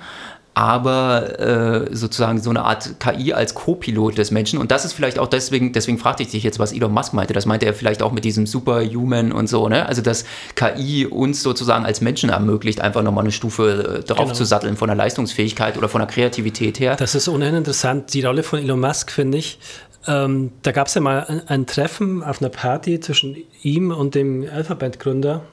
aber 0.58 1.38
äh, 1.38 1.94
sozusagen 1.94 2.42
so 2.42 2.50
eine 2.50 2.64
Art 2.64 2.98
KI 2.98 3.32
als 3.32 3.54
Co-Pilot 3.54 4.18
des 4.18 4.32
Menschen. 4.32 4.58
Und 4.58 4.72
das 4.72 4.84
ist 4.84 4.92
vielleicht 4.92 5.20
auch 5.20 5.28
deswegen, 5.28 5.72
deswegen 5.72 5.98
fragte 5.98 6.24
ich 6.24 6.30
dich 6.30 6.42
jetzt, 6.42 6.58
was 6.58 6.72
Elon 6.72 6.92
Musk 6.92 7.14
meinte. 7.14 7.32
Das 7.32 7.46
meinte 7.46 7.64
er 7.64 7.74
vielleicht 7.74 8.02
auch 8.02 8.10
mit 8.10 8.24
diesem 8.24 8.44
Superhuman 8.44 9.30
und 9.30 9.48
so, 9.48 9.68
ne? 9.68 9.86
Also, 9.86 10.02
dass 10.02 10.24
KI 10.56 11.06
uns 11.06 11.44
sozusagen 11.44 11.86
als 11.86 12.00
Menschen 12.00 12.30
ermöglicht, 12.30 12.80
einfach 12.80 13.04
nochmal 13.04 13.22
eine 13.22 13.30
Stufe 13.30 14.00
äh, 14.00 14.02
drauf 14.02 14.24
genau. 14.24 14.32
zu 14.32 14.44
satteln 14.44 14.76
von 14.76 14.88
der 14.88 14.96
Leistungsfähigkeit 14.96 15.78
oder 15.78 15.88
von 15.88 16.00
der 16.00 16.08
Kreativität 16.08 16.80
her. 16.80 16.96
Das 16.96 17.14
ist 17.14 17.28
ohnehin 17.28 17.54
interessant. 17.54 18.12
Die 18.12 18.22
Rolle 18.22 18.42
von 18.42 18.58
Elon 18.58 18.80
Musk, 18.80 19.12
finde 19.12 19.38
ich. 19.38 19.60
Ähm, 20.08 20.50
da 20.62 20.72
gab 20.72 20.88
es 20.88 20.94
ja 20.94 21.00
mal 21.00 21.24
ein, 21.28 21.46
ein, 21.46 21.66
Treffen 21.66 22.24
auf 22.24 22.42
einer 22.42 22.50
Party 22.50 22.98
zwischen 22.98 23.36
ihm 23.62 23.92
und 23.92 24.16
dem 24.16 24.44
Alphabet-Gründer, 24.52 25.44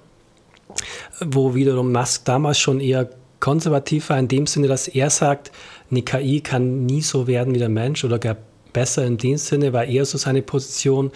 wo 1.20 1.54
wiederum 1.54 1.92
Musk 1.92 2.26
damals 2.26 2.58
schon 2.58 2.80
eher 2.80 3.08
konservativ 3.46 4.10
war 4.10 4.18
in 4.18 4.28
dem 4.28 4.48
Sinne, 4.48 4.68
dass 4.68 4.88
er 4.88 5.12
sagt, 5.12 5.52
eine 5.92 6.02
KI 6.02 6.42
kann 6.42 6.88
nie 6.88 7.04
so 7.04 7.28
werden 7.28 7.54
wie 7.54 7.60
der 7.60 7.70
Mensch 7.70 8.04
oder 8.04 8.18
gar 8.18 8.38
besser 8.74 9.06
in 9.06 9.18
dem 9.18 9.38
Sinne, 9.38 9.72
war 9.72 9.86
eher 9.86 10.04
so 10.06 10.18
seine 10.18 10.42
Position, 10.42 11.12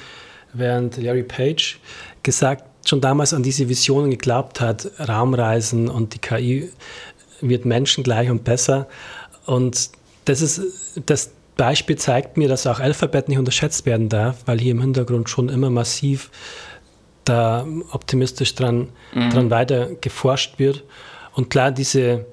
während 0.53 0.97
Larry 0.97 1.23
Page 1.23 1.79
gesagt, 2.21 2.65
schon 2.87 3.01
damals 3.01 3.33
an 3.33 3.41
diese 3.41 3.67
Visionen 3.67 4.11
geglaubt 4.11 4.61
hat, 4.61 4.91
Raumreisen 4.99 5.89
und 5.89 6.13
die 6.13 6.19
KI 6.19 6.69
wird 7.41 7.65
menschengleich 7.65 8.29
und 8.29 8.43
besser. 8.43 8.87
Und 9.47 9.89
das 10.25 10.41
ist 10.43 10.61
das 11.07 11.31
Beispiel 11.57 11.95
zeigt 11.95 12.37
mir, 12.37 12.47
dass 12.47 12.67
auch 12.67 12.79
Alphabet 12.79 13.27
nicht 13.27 13.39
unterschätzt 13.39 13.87
werden 13.87 14.07
darf, 14.07 14.43
weil 14.45 14.59
hier 14.59 14.73
im 14.73 14.81
Hintergrund 14.81 15.31
schon 15.31 15.49
immer 15.49 15.71
massiv 15.71 16.29
da 17.25 17.65
optimistisch 17.91 18.53
dran, 18.53 18.89
mhm. 19.15 19.31
dran 19.31 19.49
weiter 19.49 19.89
geforscht 19.99 20.59
wird. 20.59 20.83
Und 21.33 21.49
klar, 21.49 21.71
diese, 21.71 22.25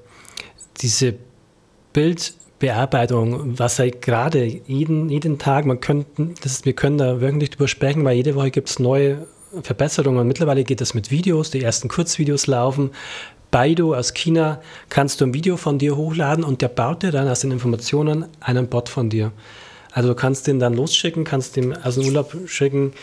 diese 0.81 1.15
Bildbearbeitung, 1.93 3.57
was 3.57 3.77
ja 3.77 3.89
gerade 3.89 4.45
jeden, 4.45 5.09
jeden 5.09 5.39
Tag, 5.39 5.65
man 5.65 5.79
könnte, 5.79 6.33
das, 6.41 6.65
wir 6.65 6.73
können 6.73 6.97
da 6.97 7.21
wirklich 7.21 7.51
drüber 7.51 7.67
sprechen, 7.67 8.03
weil 8.03 8.17
jede 8.17 8.35
Woche 8.35 8.51
gibt 8.51 8.69
es 8.69 8.79
neue 8.79 9.27
Verbesserungen. 9.63 10.27
Mittlerweile 10.27 10.63
geht 10.63 10.81
das 10.81 10.93
mit 10.93 11.11
Videos, 11.11 11.51
die 11.51 11.63
ersten 11.63 11.87
Kurzvideos 11.87 12.47
laufen. 12.47 12.91
Baidu 13.49 13.95
aus 13.95 14.13
China 14.13 14.61
kannst 14.89 15.21
du 15.21 15.25
ein 15.25 15.33
Video 15.33 15.55
von 15.57 15.79
dir 15.79 15.95
hochladen 15.95 16.43
und 16.43 16.61
der 16.61 16.67
baut 16.67 17.03
dir 17.03 17.11
dann 17.11 17.27
aus 17.27 17.39
den 17.39 17.51
Informationen 17.51 18.25
einen 18.41 18.67
Bot 18.67 18.89
von 18.89 19.09
dir. 19.09 19.31
Also 19.93 20.09
du 20.09 20.15
kannst 20.15 20.47
den 20.47 20.59
dann 20.59 20.73
losschicken, 20.73 21.23
kannst 21.23 21.55
dem 21.55 21.73
aus 21.73 21.95
dem 21.95 22.05
Urlaub 22.05 22.35
schicken, 22.45 22.93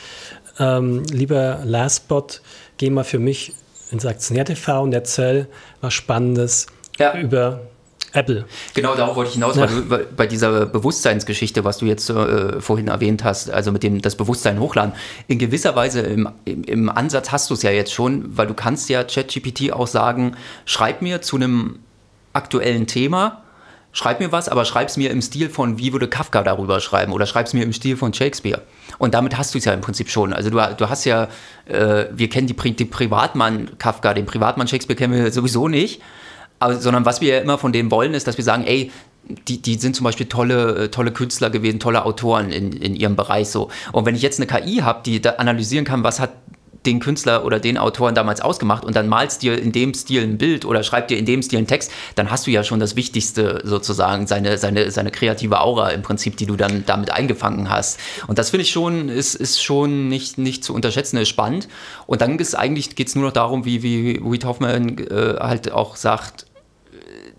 ähm, 0.58 1.02
lieber 1.10 1.60
Lastbot, 1.64 2.42
geh 2.76 2.90
mal 2.90 3.04
für 3.04 3.18
mich 3.18 3.54
ins 3.90 4.06
Aktionär 4.06 4.44
TV 4.44 4.82
und 4.82 4.92
erzähl 4.92 5.48
was 5.80 5.94
Spannendes 5.94 6.66
ja. 6.98 7.16
über 7.18 7.60
Apple. 8.14 8.44
Genau, 8.74 8.94
darauf 8.94 9.16
wollte 9.16 9.30
ich 9.30 9.34
hinaus, 9.34 9.56
ja. 9.56 9.68
weil 9.88 10.04
bei 10.04 10.26
dieser 10.26 10.66
Bewusstseinsgeschichte, 10.66 11.64
was 11.64 11.78
du 11.78 11.86
jetzt 11.86 12.08
äh, 12.10 12.60
vorhin 12.60 12.88
erwähnt 12.88 13.24
hast, 13.24 13.50
also 13.50 13.72
mit 13.72 13.82
dem 13.82 14.00
das 14.00 14.16
Bewusstsein 14.16 14.60
hochladen, 14.60 14.94
in 15.26 15.38
gewisser 15.38 15.74
Weise 15.74 16.00
im, 16.00 16.28
im, 16.44 16.62
im 16.64 16.88
Ansatz 16.88 17.32
hast 17.32 17.50
du 17.50 17.54
es 17.54 17.62
ja 17.62 17.70
jetzt 17.70 17.92
schon, 17.92 18.36
weil 18.36 18.46
du 18.46 18.54
kannst 18.54 18.88
ja 18.88 19.02
ChatGPT 19.02 19.72
auch 19.72 19.88
sagen, 19.88 20.36
schreib 20.64 21.02
mir 21.02 21.22
zu 21.22 21.36
einem 21.36 21.80
aktuellen 22.32 22.86
Thema, 22.86 23.43
schreib 23.94 24.20
mir 24.20 24.32
was, 24.32 24.50
aber 24.50 24.66
schreib 24.66 24.88
es 24.88 24.98
mir 24.98 25.10
im 25.10 25.22
Stil 25.22 25.48
von, 25.48 25.78
wie 25.78 25.92
würde 25.92 26.08
Kafka 26.08 26.42
darüber 26.42 26.80
schreiben 26.80 27.12
oder 27.12 27.24
schreib 27.24 27.46
es 27.46 27.54
mir 27.54 27.62
im 27.62 27.72
Stil 27.72 27.96
von 27.96 28.12
Shakespeare. 28.12 28.60
Und 28.98 29.14
damit 29.14 29.38
hast 29.38 29.54
du 29.54 29.58
es 29.58 29.64
ja 29.64 29.72
im 29.72 29.80
Prinzip 29.80 30.10
schon. 30.10 30.32
Also 30.32 30.50
du, 30.50 30.58
du 30.76 30.88
hast 30.90 31.04
ja, 31.04 31.28
äh, 31.66 32.06
wir 32.12 32.28
kennen 32.28 32.48
die, 32.48 32.54
die 32.54 32.84
Privatmann 32.84 33.78
Kafka, 33.78 34.12
den 34.12 34.26
Privatmann 34.26 34.68
Shakespeare 34.68 34.98
kennen 34.98 35.14
wir 35.14 35.32
sowieso 35.32 35.68
nicht, 35.68 36.02
aber, 36.58 36.76
sondern 36.76 37.06
was 37.06 37.20
wir 37.20 37.36
ja 37.36 37.40
immer 37.40 37.56
von 37.56 37.72
denen 37.72 37.90
wollen, 37.90 38.14
ist, 38.14 38.26
dass 38.26 38.36
wir 38.36 38.44
sagen, 38.44 38.64
ey, 38.64 38.90
die, 39.48 39.62
die 39.62 39.76
sind 39.76 39.96
zum 39.96 40.04
Beispiel 40.04 40.26
tolle, 40.26 40.84
äh, 40.84 40.88
tolle 40.88 41.12
Künstler 41.12 41.50
gewesen, 41.50 41.80
tolle 41.80 42.04
Autoren 42.04 42.50
in, 42.50 42.72
in 42.72 42.94
ihrem 42.94 43.16
Bereich 43.16 43.48
so. 43.48 43.70
Und 43.92 44.06
wenn 44.06 44.14
ich 44.14 44.22
jetzt 44.22 44.40
eine 44.40 44.46
KI 44.46 44.78
habe, 44.78 45.00
die 45.04 45.22
da 45.22 45.30
analysieren 45.34 45.84
kann, 45.84 46.04
was 46.04 46.20
hat 46.20 46.30
den 46.86 47.00
Künstler 47.00 47.44
oder 47.44 47.60
den 47.60 47.78
Autoren 47.78 48.14
damals 48.14 48.40
ausgemacht 48.40 48.84
und 48.84 48.96
dann 48.96 49.08
malst 49.08 49.42
dir 49.42 49.60
in 49.60 49.72
dem 49.72 49.94
Stil 49.94 50.22
ein 50.22 50.38
Bild 50.38 50.64
oder 50.64 50.82
schreib 50.82 51.08
dir 51.08 51.18
in 51.18 51.26
dem 51.26 51.42
Stil 51.42 51.58
einen 51.58 51.66
Text, 51.66 51.90
dann 52.14 52.30
hast 52.30 52.46
du 52.46 52.50
ja 52.50 52.64
schon 52.64 52.80
das 52.80 52.96
Wichtigste 52.96 53.60
sozusagen, 53.64 54.26
seine, 54.26 54.58
seine, 54.58 54.90
seine 54.90 55.10
kreative 55.10 55.60
Aura 55.60 55.90
im 55.90 56.02
Prinzip, 56.02 56.36
die 56.36 56.46
du 56.46 56.56
dann 56.56 56.84
damit 56.86 57.10
eingefangen 57.10 57.70
hast. 57.70 57.98
Und 58.26 58.38
das 58.38 58.50
finde 58.50 58.62
ich 58.62 58.70
schon, 58.70 59.08
ist, 59.08 59.34
ist 59.34 59.62
schon 59.62 60.08
nicht, 60.08 60.38
nicht 60.38 60.64
zu 60.64 60.74
unterschätzen, 60.74 61.16
ist 61.18 61.28
spannend. 61.28 61.68
Und 62.06 62.20
dann 62.20 62.38
ist 62.38 62.54
eigentlich, 62.54 62.94
geht 62.96 63.08
es 63.08 63.14
nur 63.14 63.24
noch 63.24 63.32
darum, 63.32 63.64
wie, 63.64 63.82
wie 63.82 64.20
Reed 64.24 64.44
Hoffman 64.44 64.98
äh, 64.98 65.36
halt 65.40 65.72
auch 65.72 65.96
sagt, 65.96 66.46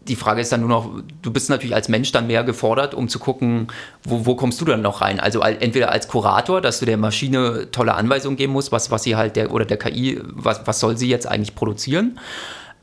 die 0.07 0.15
Frage 0.15 0.41
ist 0.41 0.51
dann 0.51 0.61
nur 0.61 0.69
noch, 0.69 0.89
du 1.21 1.31
bist 1.31 1.49
natürlich 1.49 1.75
als 1.75 1.89
Mensch 1.89 2.11
dann 2.11 2.27
mehr 2.27 2.43
gefordert, 2.43 2.93
um 2.93 3.09
zu 3.09 3.19
gucken, 3.19 3.67
wo, 4.03 4.25
wo 4.25 4.35
kommst 4.35 4.61
du 4.61 4.65
dann 4.65 4.81
noch 4.81 5.01
rein? 5.01 5.19
Also 5.19 5.41
entweder 5.41 5.91
als 5.91 6.07
Kurator, 6.07 6.61
dass 6.61 6.79
du 6.79 6.85
der 6.85 6.97
Maschine 6.97 7.69
tolle 7.71 7.95
Anweisungen 7.95 8.37
geben 8.37 8.53
musst, 8.53 8.71
was, 8.71 8.91
was 8.91 9.03
sie 9.03 9.15
halt 9.15 9.35
der 9.35 9.51
oder 9.51 9.65
der 9.65 9.77
KI, 9.77 10.21
was, 10.23 10.65
was 10.65 10.79
soll 10.79 10.97
sie 10.97 11.09
jetzt 11.09 11.27
eigentlich 11.27 11.55
produzieren? 11.55 12.19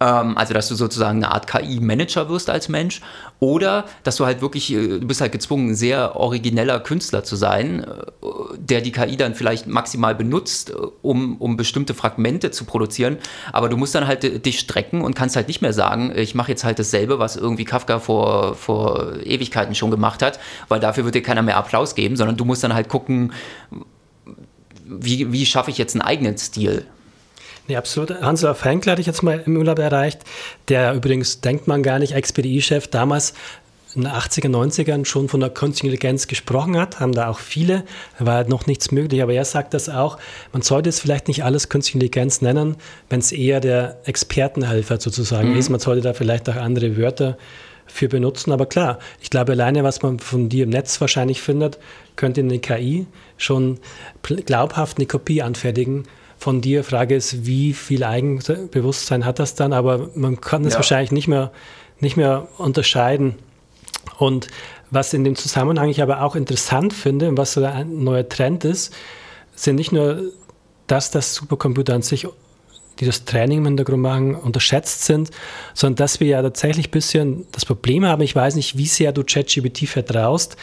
Ähm, 0.02 0.36
also, 0.36 0.52
dass 0.52 0.68
du 0.68 0.74
sozusagen 0.74 1.22
eine 1.22 1.32
Art 1.32 1.46
KI-Manager 1.46 2.28
wirst 2.28 2.50
als 2.50 2.68
Mensch. 2.68 3.00
Oder 3.38 3.84
dass 4.02 4.16
du 4.16 4.26
halt 4.26 4.42
wirklich, 4.42 4.72
äh, 4.72 4.98
du 4.98 5.06
bist 5.06 5.20
halt 5.20 5.30
gezwungen, 5.30 5.70
ein 5.70 5.74
sehr 5.76 6.16
origineller 6.16 6.80
Künstler 6.80 7.22
zu 7.22 7.36
sein, 7.36 7.84
äh, 7.84 7.86
der 8.58 8.80
die 8.80 8.90
KI 8.90 9.16
dann 9.16 9.34
vielleicht 9.36 9.68
maximal 9.68 10.14
benutzt, 10.14 10.70
äh, 10.70 10.74
um, 11.02 11.36
um 11.36 11.56
bestimmte 11.56 11.94
Fragmente 11.94 12.50
zu 12.50 12.64
produzieren. 12.64 13.18
Aber 13.52 13.68
du 13.68 13.76
musst 13.76 13.94
dann 13.94 14.08
halt 14.08 14.44
dich 14.44 14.58
strecken 14.58 15.02
und 15.02 15.14
kannst 15.14 15.36
halt 15.36 15.46
nicht 15.46 15.62
mehr 15.62 15.72
sagen, 15.72 16.12
ich 16.16 16.34
mache 16.34 16.50
jetzt 16.50 16.64
halt 16.64 16.80
dasselbe, 16.80 17.20
was 17.20 17.36
irgendwie 17.36 17.64
Kafka 17.64 18.00
vor, 18.00 18.56
vor 18.56 19.14
Ewigkeiten 19.24 19.74
schon 19.74 19.90
gemacht 19.92 20.22
hat, 20.22 20.40
weil 20.68 20.80
dafür 20.80 21.04
wird 21.04 21.14
dir 21.14 21.22
keiner 21.22 21.42
mehr 21.42 21.56
Applaus 21.56 21.94
geben, 21.94 22.16
sondern 22.16 22.36
du 22.36 22.44
musst 22.44 22.64
dann 22.64 22.74
halt 22.74 22.88
gucken, 22.88 23.32
wie, 24.84 25.32
wie 25.32 25.46
schaffe 25.46 25.70
ich 25.70 25.78
jetzt 25.78 25.94
einen 25.94 26.02
eigenen 26.02 26.36
Stil? 26.38 26.86
Nee, 27.68 27.76
absolut. 27.76 28.10
Hans-Olaf 28.20 28.58
Frenkel 28.58 28.90
hatte 28.92 29.00
ich 29.00 29.06
jetzt 29.06 29.22
mal 29.22 29.42
im 29.46 29.56
Urlaub 29.56 29.78
erreicht, 29.78 30.22
der 30.68 30.94
übrigens, 30.94 31.40
denkt 31.40 31.68
man 31.68 31.82
gar 31.82 31.98
nicht, 31.98 32.12
Ex-BDI-Chef 32.12 32.88
damals 32.88 33.34
in 33.94 34.02
den 34.02 34.10
80er, 34.10 34.48
90ern 34.48 35.04
schon 35.04 35.28
von 35.28 35.40
der 35.40 35.50
künstlichen 35.50 35.92
Intelligenz 35.92 36.26
gesprochen 36.26 36.78
hat, 36.78 37.00
haben 37.00 37.12
da 37.12 37.28
auch 37.28 37.38
viele, 37.38 37.84
da 38.18 38.26
war 38.26 38.34
halt 38.36 38.48
noch 38.48 38.66
nichts 38.66 38.90
möglich, 38.90 39.22
aber 39.22 39.34
er 39.34 39.44
sagt 39.44 39.74
das 39.74 39.88
auch, 39.88 40.18
man 40.52 40.62
sollte 40.62 40.88
es 40.88 41.00
vielleicht 41.00 41.28
nicht 41.28 41.44
alles 41.44 41.68
künstliche 41.68 41.98
Intelligenz 41.98 42.40
nennen, 42.40 42.76
wenn 43.10 43.20
es 43.20 43.32
eher 43.32 43.60
der 43.60 43.98
Expertenhelfer 44.04 44.98
sozusagen 44.98 45.50
mhm. 45.50 45.58
ist, 45.58 45.68
man 45.68 45.80
sollte 45.80 46.00
da 46.00 46.14
vielleicht 46.14 46.48
auch 46.48 46.56
andere 46.56 46.96
Wörter 46.96 47.36
für 47.86 48.08
benutzen, 48.08 48.52
aber 48.52 48.66
klar, 48.66 48.98
ich 49.20 49.28
glaube 49.28 49.52
alleine, 49.52 49.84
was 49.84 50.00
man 50.02 50.18
von 50.18 50.48
dir 50.48 50.64
im 50.64 50.70
Netz 50.70 51.00
wahrscheinlich 51.00 51.42
findet, 51.42 51.78
könnte 52.16 52.40
eine 52.40 52.58
KI 52.58 53.06
schon 53.36 53.78
glaubhaft 54.22 54.96
eine 54.98 55.06
Kopie 55.06 55.42
anfertigen 55.42 56.04
von 56.42 56.60
dir. 56.60 56.82
Frage 56.82 57.14
ist, 57.14 57.46
wie 57.46 57.72
viel 57.72 58.02
Eigenbewusstsein 58.02 59.24
hat 59.24 59.38
das 59.38 59.54
dann? 59.54 59.72
Aber 59.72 60.10
man 60.14 60.40
kann 60.40 60.64
es 60.64 60.72
ja. 60.72 60.78
wahrscheinlich 60.78 61.12
nicht 61.12 61.28
mehr, 61.28 61.52
nicht 62.00 62.16
mehr 62.16 62.48
unterscheiden. 62.58 63.36
Und 64.18 64.48
was 64.90 65.14
in 65.14 65.22
dem 65.22 65.36
Zusammenhang 65.36 65.88
ich 65.88 66.02
aber 66.02 66.22
auch 66.22 66.34
interessant 66.34 66.92
finde 66.92 67.28
und 67.28 67.38
was 67.38 67.52
so 67.52 67.64
ein 67.64 68.02
neuer 68.02 68.28
Trend 68.28 68.64
ist, 68.64 68.92
sind 69.54 69.76
nicht 69.76 69.92
nur, 69.92 70.20
dass 70.88 71.12
das 71.12 71.34
Supercomputer 71.34 71.94
an 71.94 72.02
sich, 72.02 72.26
die 72.98 73.06
das 73.06 73.24
Training 73.24 73.58
im 73.58 73.66
Hintergrund 73.66 74.02
machen, 74.02 74.34
unterschätzt 74.34 75.04
sind, 75.04 75.30
sondern 75.74 75.96
dass 75.96 76.18
wir 76.18 76.26
ja 76.26 76.42
tatsächlich 76.42 76.88
ein 76.88 76.90
bisschen 76.90 77.46
das 77.52 77.64
Problem 77.64 78.04
haben, 78.04 78.20
ich 78.22 78.34
weiß 78.34 78.56
nicht, 78.56 78.76
wie 78.76 78.86
sehr 78.86 79.12
du 79.12 79.22
ChatGPT 79.22 79.88
vertraust, 79.88 80.56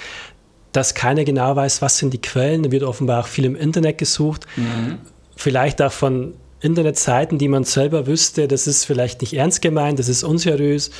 dass 0.73 0.93
keiner 0.93 1.23
genau 1.23 1.55
weiß, 1.55 1.81
was 1.81 1.97
sind 1.97 2.13
die 2.13 2.21
Quellen. 2.21 2.63
Da 2.63 2.71
wird 2.71 2.83
offenbar 2.83 3.21
auch 3.21 3.27
viel 3.27 3.45
im 3.45 3.55
Internet 3.55 3.97
gesucht. 3.97 4.45
Mhm 4.57 4.99
vielleicht 5.39 5.81
auch 5.81 5.93
von 5.93 6.33
Internetseiten, 6.59 7.37
die 7.37 7.47
man 7.47 7.63
selber 7.63 8.07
wüsste, 8.07 8.49
das 8.49 8.67
ist 8.67 8.83
vielleicht 8.83 9.21
nicht 9.21 9.33
ernst 9.33 9.61
gemeint, 9.61 9.97
das 9.97 10.09
ist 10.09 10.23
unseriös. 10.23 10.91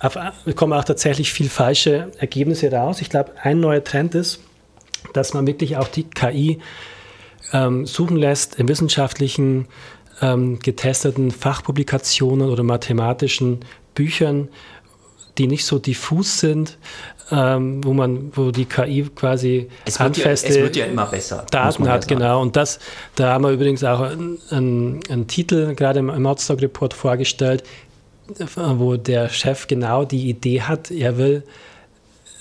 Es 0.00 0.56
kommen 0.56 0.72
auch 0.72 0.82
tatsächlich 0.82 1.32
viel 1.32 1.48
falsche 1.48 2.10
Ergebnisse 2.18 2.72
raus. 2.72 3.00
Ich 3.00 3.10
glaube, 3.10 3.32
ein 3.40 3.60
neuer 3.60 3.84
Trend 3.84 4.16
ist, 4.16 4.40
dass 5.12 5.34
man 5.34 5.46
wirklich 5.46 5.76
auch 5.76 5.86
die 5.86 6.02
KI 6.02 6.58
ähm, 7.52 7.86
suchen 7.86 8.16
lässt 8.16 8.56
in 8.56 8.66
wissenschaftlichen 8.66 9.68
ähm, 10.20 10.58
getesteten 10.58 11.30
Fachpublikationen 11.30 12.50
oder 12.50 12.64
mathematischen 12.64 13.60
Büchern, 13.94 14.48
die 15.38 15.46
nicht 15.46 15.64
so 15.64 15.78
diffus 15.78 16.40
sind, 16.40 16.76
ähm, 17.30 17.82
wo 17.84 17.92
man, 17.92 18.32
wo 18.34 18.50
die 18.50 18.64
KI 18.64 19.08
quasi 19.14 19.68
es 19.84 20.00
handfeste 20.00 20.48
ja, 20.48 20.54
es 20.54 20.60
wird 20.62 20.76
ja 20.76 20.86
immer 20.86 21.06
besser, 21.06 21.46
Daten 21.50 21.88
hat, 21.88 22.08
genau. 22.08 22.40
Und 22.40 22.56
das, 22.56 22.78
da 23.14 23.34
haben 23.34 23.44
wir 23.44 23.50
übrigens 23.50 23.84
auch 23.84 24.00
einen, 24.00 25.00
einen 25.08 25.26
Titel 25.28 25.74
gerade 25.74 26.00
im, 26.00 26.10
im 26.10 26.26
Outstock 26.26 26.60
Report 26.60 26.94
vorgestellt, 26.94 27.62
wo 28.56 28.96
der 28.96 29.28
Chef 29.28 29.66
genau 29.66 30.04
die 30.04 30.28
Idee 30.28 30.62
hat, 30.62 30.90
er 30.90 31.18
will 31.18 31.42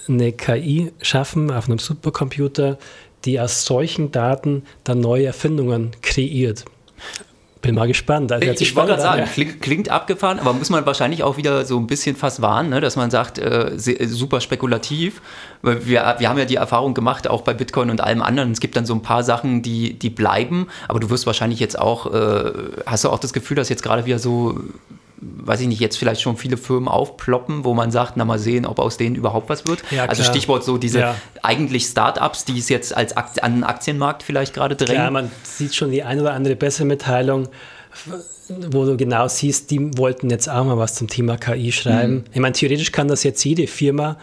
eine 0.08 0.32
KI 0.32 0.91
schaffen 1.02 1.52
auf 1.52 1.67
einem 1.67 1.80
Supercomputer, 1.80 2.78
die 3.25 3.39
aus 3.39 3.65
solchen 3.65 4.12
Daten 4.12 4.63
dann 4.84 4.99
neue 5.02 5.25
Erfindungen 5.25 5.91
kreiert. 6.02 6.65
Bin 7.62 7.76
mal 7.76 7.88
gespannt. 7.88 8.32
Also 8.32 8.50
ich, 8.50 8.76
wollte 8.76 8.91
gerade 8.91 9.02
sagen, 9.02 9.26
klingt, 9.34 9.62
klingt, 9.62 9.89
abgefahren, 9.89 10.39
aber 10.39 10.54
muss 10.54 10.69
man 10.69 10.86
wahrscheinlich 10.86 11.24
auch 11.24 11.36
wieder 11.36 11.65
so 11.65 11.78
ein 11.78 11.88
bisschen 11.88 12.15
fast 12.15 12.41
warnen, 12.41 12.69
ne? 12.69 12.80
dass 12.80 12.95
man 12.95 13.12
sagt, 13.12 13.38
äh, 13.38 13.74
super 13.78 14.39
spekulativ. 14.39 15.22
Wir, 15.62 16.15
wir 16.17 16.30
haben 16.30 16.38
ja 16.38 16.45
die 16.45 16.56
Erfahrung 16.56 16.93
gemacht, 16.93 17.30
auch 17.30 17.41
bei 17.41 17.54
Bitcoin 17.54 17.89
und 17.89 18.00
allem 18.00 18.22
anderen. 18.22 18.52
Es 18.52 18.62
gibt 18.62 18.78
dann 18.78 18.86
so 18.86 18.93
ein 18.93 19.02
paar 19.02 19.24
Sachen, 19.24 19.62
die, 19.62 20.00
die 20.00 20.10
bleiben, 20.10 20.67
aber 20.88 21.02
du 21.02 21.10
wirst 21.10 21.26
wahrscheinlich 21.26 21.60
jetzt 21.60 21.78
auch, 21.78 22.13
äh, 22.13 22.52
hast 22.86 23.04
du 23.04 23.10
auch 23.10 23.19
das 23.19 23.34
Gefühl, 23.34 23.56
dass 23.56 23.67
jetzt 23.67 23.84
gerade 23.84 24.06
wieder 24.06 24.19
so 24.19 24.58
weiß 25.21 25.62
ich 25.62 25.67
nicht, 25.67 25.79
jetzt 25.79 25.97
vielleicht 25.97 26.21
schon 26.21 26.38
viele 26.38 26.58
Firmen 26.58 26.88
aufploppen, 26.88 27.65
wo 27.65 27.73
man 27.73 27.91
sagt, 27.91 28.15
na 28.15 28.25
mal 28.25 28.39
sehen, 28.39 28.65
ob 28.65 28.79
aus 28.79 28.97
denen 28.97 29.15
überhaupt 29.15 29.49
was 29.49 29.65
wird. 29.65 29.84
Ja, 29.91 30.05
also 30.05 30.23
Stichwort 30.23 30.63
so 30.63 30.77
diese 30.77 30.99
ja. 30.99 31.15
eigentlich 31.43 31.86
Startups, 31.86 32.45
die 32.45 32.58
es 32.58 32.69
jetzt 32.69 32.95
als 32.95 33.17
Akt 33.17 33.43
an 33.43 33.55
den 33.55 33.63
Aktienmarkt 33.63 34.23
vielleicht 34.23 34.53
gerade 34.53 34.75
drängen. 34.75 35.03
Ja, 35.03 35.12
man 35.12 35.32
sieht 35.43 35.75
schon 35.75 35.91
die 35.91 36.03
ein 36.03 36.19
oder 36.19 36.34
andere 36.34 36.55
Pressemitteilung, 36.55 37.49
wo 38.71 38.86
du 38.86 38.95
genau 38.95 39.27
siehst, 39.27 39.71
die 39.71 39.97
wollten 39.97 40.29
jetzt 40.29 40.49
auch 40.49 40.63
mal 40.63 40.77
was 40.77 40.95
zum 40.95 41.08
Thema 41.08 41.38
KI 41.38 41.71
schreiben. 41.71 42.13
Mhm. 42.13 42.23
Ich 42.34 42.39
meine, 42.39 42.53
theoretisch 42.53 42.91
kann 42.91 43.08
das 43.08 43.23
jetzt 43.23 43.43
jede 43.43 43.67
Firma 43.67 44.17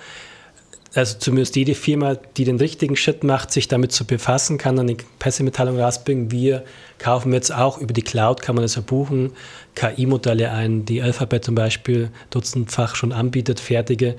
also 0.96 1.18
zumindest 1.18 1.56
jede 1.56 1.74
Firma, 1.74 2.14
die 2.14 2.44
den 2.44 2.56
richtigen 2.56 2.96
Schritt 2.96 3.22
macht, 3.22 3.52
sich 3.52 3.68
damit 3.68 3.92
zu 3.92 4.06
befassen, 4.06 4.56
kann 4.56 4.76
dann 4.76 4.88
eine 4.88 4.96
Pressemitteilung 5.18 5.78
rausbringen. 5.78 6.30
Wir 6.30 6.64
kaufen 6.98 7.34
jetzt 7.34 7.52
auch 7.52 7.78
über 7.78 7.92
die 7.92 8.02
Cloud, 8.02 8.40
kann 8.40 8.54
man 8.54 8.62
das 8.62 8.76
ja 8.76 8.80
buchen, 8.80 9.32
KI-Modelle 9.74 10.50
ein, 10.50 10.86
die 10.86 11.02
Alphabet 11.02 11.44
zum 11.44 11.54
Beispiel 11.54 12.10
dutzendfach 12.30 12.94
schon 12.94 13.12
anbietet, 13.12 13.60
fertige. 13.60 14.16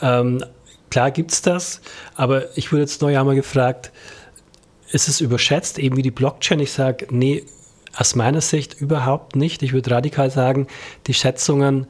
Ähm, 0.00 0.44
klar 0.90 1.10
gibt 1.10 1.32
es 1.32 1.42
das, 1.42 1.80
aber 2.14 2.56
ich 2.56 2.70
wurde 2.70 2.82
jetzt 2.82 3.02
neu 3.02 3.18
einmal 3.18 3.34
gefragt, 3.34 3.90
ist 4.92 5.08
es 5.08 5.20
überschätzt, 5.20 5.78
eben 5.78 5.96
wie 5.96 6.02
die 6.02 6.12
Blockchain? 6.12 6.60
Ich 6.60 6.70
sage, 6.70 7.08
nee, 7.10 7.44
aus 7.96 8.14
meiner 8.14 8.42
Sicht 8.42 8.80
überhaupt 8.80 9.34
nicht. 9.34 9.62
Ich 9.62 9.72
würde 9.72 9.90
radikal 9.90 10.30
sagen, 10.30 10.68
die 11.08 11.14
Schätzungen 11.14 11.88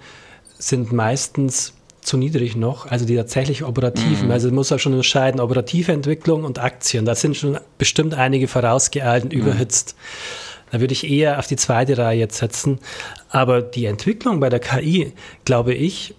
sind 0.58 0.90
meistens 0.92 1.74
zu 2.02 2.16
niedrig 2.16 2.56
noch, 2.56 2.86
also 2.86 3.06
die 3.06 3.16
tatsächlich 3.16 3.64
operativen. 3.64 4.26
Mhm. 4.26 4.32
Also 4.32 4.48
man 4.48 4.56
muss 4.56 4.70
ja 4.70 4.78
schon 4.78 4.92
unterscheiden, 4.92 5.40
operative 5.40 5.92
Entwicklung 5.92 6.44
und 6.44 6.58
Aktien. 6.58 7.04
Da 7.04 7.14
sind 7.14 7.36
schon 7.36 7.58
bestimmt 7.78 8.14
einige 8.14 8.48
vorausgeeilt 8.48 9.24
und 9.24 9.32
mhm. 9.32 9.40
überhitzt. 9.40 9.96
Da 10.72 10.80
würde 10.80 10.92
ich 10.92 11.08
eher 11.08 11.38
auf 11.38 11.46
die 11.46 11.56
zweite 11.56 11.96
Reihe 11.98 12.18
jetzt 12.18 12.38
setzen. 12.38 12.80
Aber 13.30 13.62
die 13.62 13.86
Entwicklung 13.86 14.40
bei 14.40 14.48
der 14.48 14.58
KI, 14.58 15.12
glaube 15.44 15.74
ich, 15.74 16.14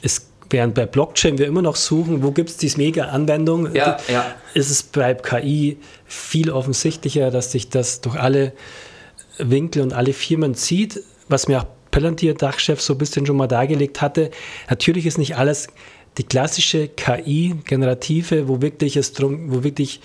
ist 0.00 0.26
während 0.50 0.74
bei 0.74 0.86
Blockchain 0.86 1.38
wir 1.38 1.46
immer 1.46 1.62
noch 1.62 1.76
suchen, 1.76 2.22
wo 2.22 2.32
gibt 2.32 2.50
es 2.50 2.56
diese 2.56 2.78
Mega-Anwendung, 2.78 3.74
ja, 3.74 3.96
ja. 4.08 4.26
ist 4.54 4.70
es 4.70 4.82
bei 4.82 5.14
KI 5.14 5.78
viel 6.04 6.50
offensichtlicher, 6.50 7.30
dass 7.30 7.52
sich 7.52 7.70
das 7.70 8.00
durch 8.00 8.16
alle 8.16 8.52
Winkel 9.38 9.82
und 9.82 9.92
alle 9.92 10.12
Firmen 10.12 10.54
zieht, 10.54 11.02
was 11.28 11.48
mir 11.48 11.60
auch 11.60 11.66
Palantir-Dachchef 11.92 12.80
so 12.80 12.94
ein 12.94 12.98
bisschen 12.98 13.24
schon 13.24 13.36
mal 13.36 13.46
dargelegt 13.46 14.00
hatte. 14.00 14.32
Natürlich 14.68 15.06
ist 15.06 15.18
nicht 15.18 15.36
alles 15.36 15.68
die 16.18 16.24
klassische 16.24 16.88
KI, 16.88 17.54
generative, 17.64 18.48
wo 18.48 18.60
wirklich 18.60 18.96
es 18.96 19.12
drum, 19.12 19.52
wo 19.52 19.62
wirklich 19.62 20.00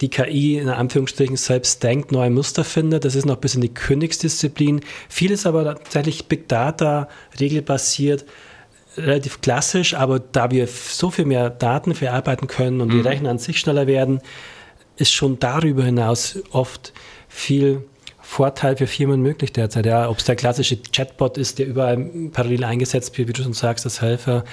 die 0.00 0.10
KI 0.10 0.58
in 0.58 0.68
Anführungsstrichen 0.68 1.36
selbst 1.36 1.82
denkt, 1.82 2.10
neue 2.10 2.30
Muster 2.30 2.64
findet. 2.64 3.04
Das 3.04 3.14
ist 3.14 3.24
noch 3.24 3.36
ein 3.36 3.40
bisschen 3.40 3.62
die 3.62 3.72
Königsdisziplin. 3.72 4.80
Vieles 5.08 5.46
aber 5.46 5.76
tatsächlich 5.76 6.26
Big 6.26 6.48
Data, 6.48 7.08
regelbasiert, 7.38 8.24
relativ 8.96 9.40
klassisch, 9.40 9.94
aber 9.94 10.18
da 10.18 10.50
wir 10.50 10.66
so 10.66 11.10
viel 11.10 11.24
mehr 11.24 11.50
Daten 11.50 11.94
verarbeiten 11.94 12.48
können 12.48 12.80
und 12.80 12.88
mhm. 12.88 12.92
die 12.92 13.08
Rechner 13.08 13.30
an 13.30 13.38
sich 13.38 13.60
schneller 13.60 13.86
werden, 13.86 14.20
ist 14.96 15.12
schon 15.12 15.38
darüber 15.38 15.84
hinaus 15.84 16.38
oft 16.50 16.92
viel 17.28 17.84
Vorteil 18.32 18.78
für 18.78 18.86
Firmen 18.86 19.20
möglich 19.20 19.52
derzeit. 19.52 19.84
Ja, 19.84 20.08
ob 20.08 20.16
es 20.16 20.24
der 20.24 20.36
klassische 20.36 20.78
Chatbot 20.78 21.36
ist, 21.36 21.58
der 21.58 21.66
überall 21.66 21.98
parallel 22.32 22.64
eingesetzt 22.64 23.18
wird, 23.18 23.28
wie 23.28 23.34
du 23.34 23.42
schon 23.42 23.52
sagst, 23.52 23.84
als 23.84 24.00
Helfer, 24.00 24.44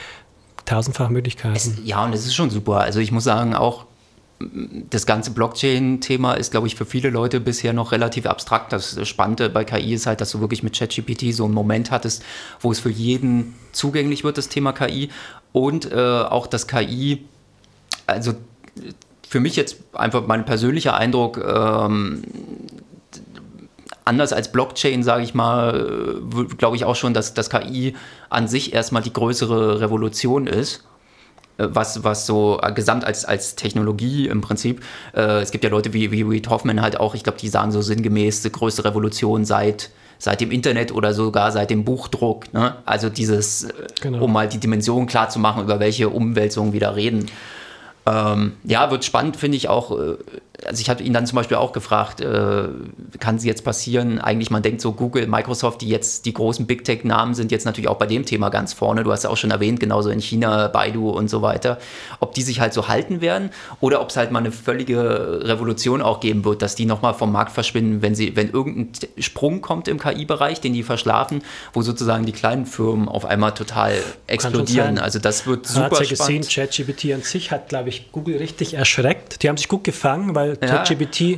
tausendfach 0.65 1.07
Möglichkeiten. 1.07 1.55
Es, 1.55 1.71
ja, 1.85 2.03
und 2.03 2.11
es 2.11 2.25
ist 2.25 2.35
schon 2.35 2.49
super. 2.49 2.81
Also 2.81 2.99
ich 2.99 3.13
muss 3.13 3.23
sagen, 3.23 3.55
auch 3.55 3.85
das 4.89 5.05
ganze 5.05 5.31
Blockchain-Thema 5.31 6.33
ist, 6.33 6.51
glaube 6.51 6.67
ich, 6.67 6.75
für 6.75 6.85
viele 6.85 7.09
Leute 7.09 7.39
bisher 7.39 7.71
noch 7.71 7.93
relativ 7.93 8.25
abstrakt. 8.25 8.73
Das 8.73 8.99
Spannende 9.07 9.49
bei 9.49 9.63
KI 9.63 9.93
ist 9.93 10.07
halt, 10.07 10.19
dass 10.19 10.31
du 10.31 10.41
wirklich 10.41 10.61
mit 10.61 10.77
ChatGPT 10.77 11.33
so 11.33 11.45
einen 11.45 11.53
Moment 11.53 11.89
hattest, 11.89 12.21
wo 12.59 12.73
es 12.73 12.81
für 12.81 12.91
jeden 12.91 13.55
zugänglich 13.71 14.25
wird, 14.25 14.37
das 14.37 14.49
Thema 14.49 14.73
KI. 14.73 15.09
Und 15.53 15.89
äh, 15.89 15.95
auch 15.95 16.47
das 16.47 16.67
KI, 16.67 17.23
also 18.07 18.33
für 19.25 19.39
mich 19.39 19.55
jetzt 19.55 19.77
einfach 19.93 20.27
mein 20.27 20.43
persönlicher 20.43 20.97
Eindruck, 20.97 21.37
ähm, 21.37 22.23
anders 24.09 24.33
als 24.33 24.51
Blockchain, 24.51 25.03
sage 25.03 25.23
ich 25.23 25.33
mal, 25.33 26.19
glaube 26.57 26.75
ich 26.75 26.83
auch 26.83 26.95
schon, 26.95 27.13
dass 27.13 27.33
das 27.33 27.49
KI 27.49 27.95
an 28.29 28.47
sich 28.47 28.73
erstmal 28.73 29.03
die 29.03 29.13
größere 29.13 29.79
Revolution 29.79 30.47
ist. 30.47 30.83
Äh, 31.59 31.67
was, 31.71 32.03
was 32.03 32.25
so 32.25 32.59
äh, 32.61 32.71
gesamt 32.71 33.05
als, 33.05 33.25
als 33.25 33.55
Technologie 33.55 34.27
im 34.27 34.41
Prinzip, 34.41 34.81
äh, 35.15 35.41
es 35.41 35.51
gibt 35.51 35.63
ja 35.63 35.69
Leute 35.69 35.93
wie, 35.93 36.11
wie 36.11 36.23
Reed 36.23 36.49
Hoffman 36.49 36.81
halt 36.81 36.99
auch, 36.99 37.13
ich 37.13 37.23
glaube, 37.23 37.37
die 37.37 37.49
sagen 37.49 37.71
so 37.71 37.81
sinngemäß, 37.81 38.41
die 38.41 38.51
größte 38.51 38.83
Revolution 38.83 39.45
seit, 39.45 39.91
seit 40.17 40.41
dem 40.41 40.51
Internet 40.51 40.91
oder 40.91 41.13
sogar 41.13 41.51
seit 41.51 41.69
dem 41.69 41.85
Buchdruck. 41.85 42.51
Ne? 42.53 42.75
Also 42.85 43.09
dieses, 43.09 43.65
äh, 43.65 43.73
genau. 44.01 44.23
um 44.23 44.33
mal 44.33 44.47
die 44.49 44.59
Dimension 44.59 45.05
klar 45.05 45.29
zu 45.29 45.39
machen, 45.39 45.63
über 45.63 45.79
welche 45.79 46.09
Umwälzungen 46.09 46.73
wir 46.73 46.79
da 46.79 46.91
reden. 46.91 47.27
Ähm, 48.05 48.53
ja, 48.63 48.89
wird 48.89 49.05
spannend, 49.05 49.37
finde 49.37 49.57
ich 49.57 49.69
auch. 49.69 49.91
Also 50.65 50.81
ich 50.81 50.89
hatte 50.89 51.03
ihn 51.03 51.13
dann 51.13 51.25
zum 51.25 51.35
Beispiel 51.35 51.57
auch 51.57 51.71
gefragt, 51.71 52.21
äh, 52.21 52.67
kann 53.19 53.35
es 53.35 53.45
jetzt 53.45 53.63
passieren? 53.63 54.19
Eigentlich, 54.19 54.51
man 54.51 54.61
denkt 54.61 54.81
so, 54.81 54.91
Google, 54.93 55.27
Microsoft, 55.27 55.81
die 55.81 55.89
jetzt 55.89 56.25
die 56.25 56.33
großen 56.33 56.67
Big 56.67 56.83
Tech-Namen 56.83 57.33
sind 57.33 57.51
jetzt 57.51 57.65
natürlich 57.65 57.87
auch 57.87 57.97
bei 57.97 58.05
dem 58.05 58.25
Thema 58.25 58.49
ganz 58.49 58.73
vorne. 58.73 59.03
Du 59.03 59.11
hast 59.11 59.23
ja 59.23 59.29
auch 59.29 59.37
schon 59.37 59.51
erwähnt, 59.51 59.79
genauso 59.79 60.09
in 60.09 60.19
China, 60.19 60.67
Baidu 60.67 61.09
und 61.09 61.29
so 61.29 61.41
weiter. 61.41 61.77
Ob 62.19 62.33
die 62.33 62.41
sich 62.41 62.59
halt 62.59 62.73
so 62.73 62.87
halten 62.87 63.21
werden 63.21 63.51
oder 63.79 64.01
ob 64.01 64.09
es 64.09 64.17
halt 64.17 64.31
mal 64.31 64.39
eine 64.39 64.51
völlige 64.51 65.41
Revolution 65.43 66.01
auch 66.01 66.19
geben 66.19 66.43
wird, 66.45 66.61
dass 66.61 66.75
die 66.75 66.85
nochmal 66.85 67.13
vom 67.13 67.31
Markt 67.31 67.51
verschwinden, 67.51 68.01
wenn 68.01 68.15
sie, 68.15 68.35
wenn 68.35 68.49
irgendein 68.49 68.91
Sprung 69.17 69.61
kommt 69.61 69.87
im 69.87 69.99
KI-Bereich, 69.99 70.61
den 70.61 70.73
die 70.73 70.83
verschlafen, 70.83 71.41
wo 71.73 71.81
sozusagen 71.81 72.25
die 72.25 72.31
kleinen 72.31 72.65
Firmen 72.65 73.07
auf 73.07 73.25
einmal 73.25 73.53
total 73.53 73.93
explodieren. 74.27 74.97
Also 74.97 75.19
das 75.19 75.45
wird 75.45 75.67
super 75.67 75.91
hat 75.91 75.99
ja 76.01 76.09
gesehen, 76.09 76.43
ChatGPT 76.43 77.13
an 77.13 77.21
sich 77.21 77.51
hat, 77.51 77.69
glaube 77.69 77.89
ich, 77.89 78.11
Google 78.11 78.37
richtig 78.37 78.73
erschreckt. 78.73 79.43
Die 79.43 79.49
haben 79.49 79.57
sich 79.57 79.67
gut 79.67 79.83
gefangen, 79.83 80.35
weil 80.35 80.48
ChatGPT 80.55 81.19
ja. 81.21 81.37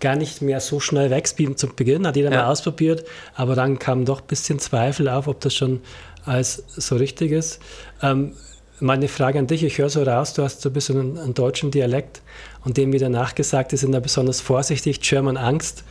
gar 0.00 0.16
nicht 0.16 0.42
mehr 0.42 0.60
so 0.60 0.80
schnell 0.80 1.10
wächst 1.10 1.38
wie 1.38 1.54
zum 1.54 1.74
Beginn. 1.74 2.06
Hat 2.06 2.16
jeder 2.16 2.30
ja. 2.30 2.42
mal 2.42 2.50
ausprobiert, 2.50 3.04
aber 3.34 3.54
dann 3.54 3.78
kam 3.78 4.04
doch 4.04 4.20
ein 4.20 4.26
bisschen 4.26 4.58
Zweifel 4.58 5.08
auf, 5.08 5.28
ob 5.28 5.40
das 5.40 5.54
schon 5.54 5.80
als 6.24 6.62
so 6.68 6.96
richtig 6.96 7.32
ist. 7.32 7.60
Ähm, 8.02 8.32
meine 8.80 9.08
Frage 9.08 9.38
an 9.38 9.46
dich, 9.46 9.62
ich 9.62 9.78
höre 9.78 9.88
so 9.88 10.02
raus, 10.02 10.34
du 10.34 10.42
hast 10.42 10.60
so 10.60 10.68
ein 10.68 10.72
bisschen 10.72 10.98
einen, 10.98 11.18
einen 11.18 11.34
deutschen 11.34 11.70
Dialekt 11.70 12.20
und 12.64 12.76
dem 12.76 12.92
wieder 12.92 13.08
nachgesagt, 13.08 13.72
die 13.72 13.76
sind 13.76 13.92
da 13.92 14.00
besonders 14.00 14.40
vorsichtig, 14.40 15.00
German 15.00 15.36
Angst. 15.36 15.84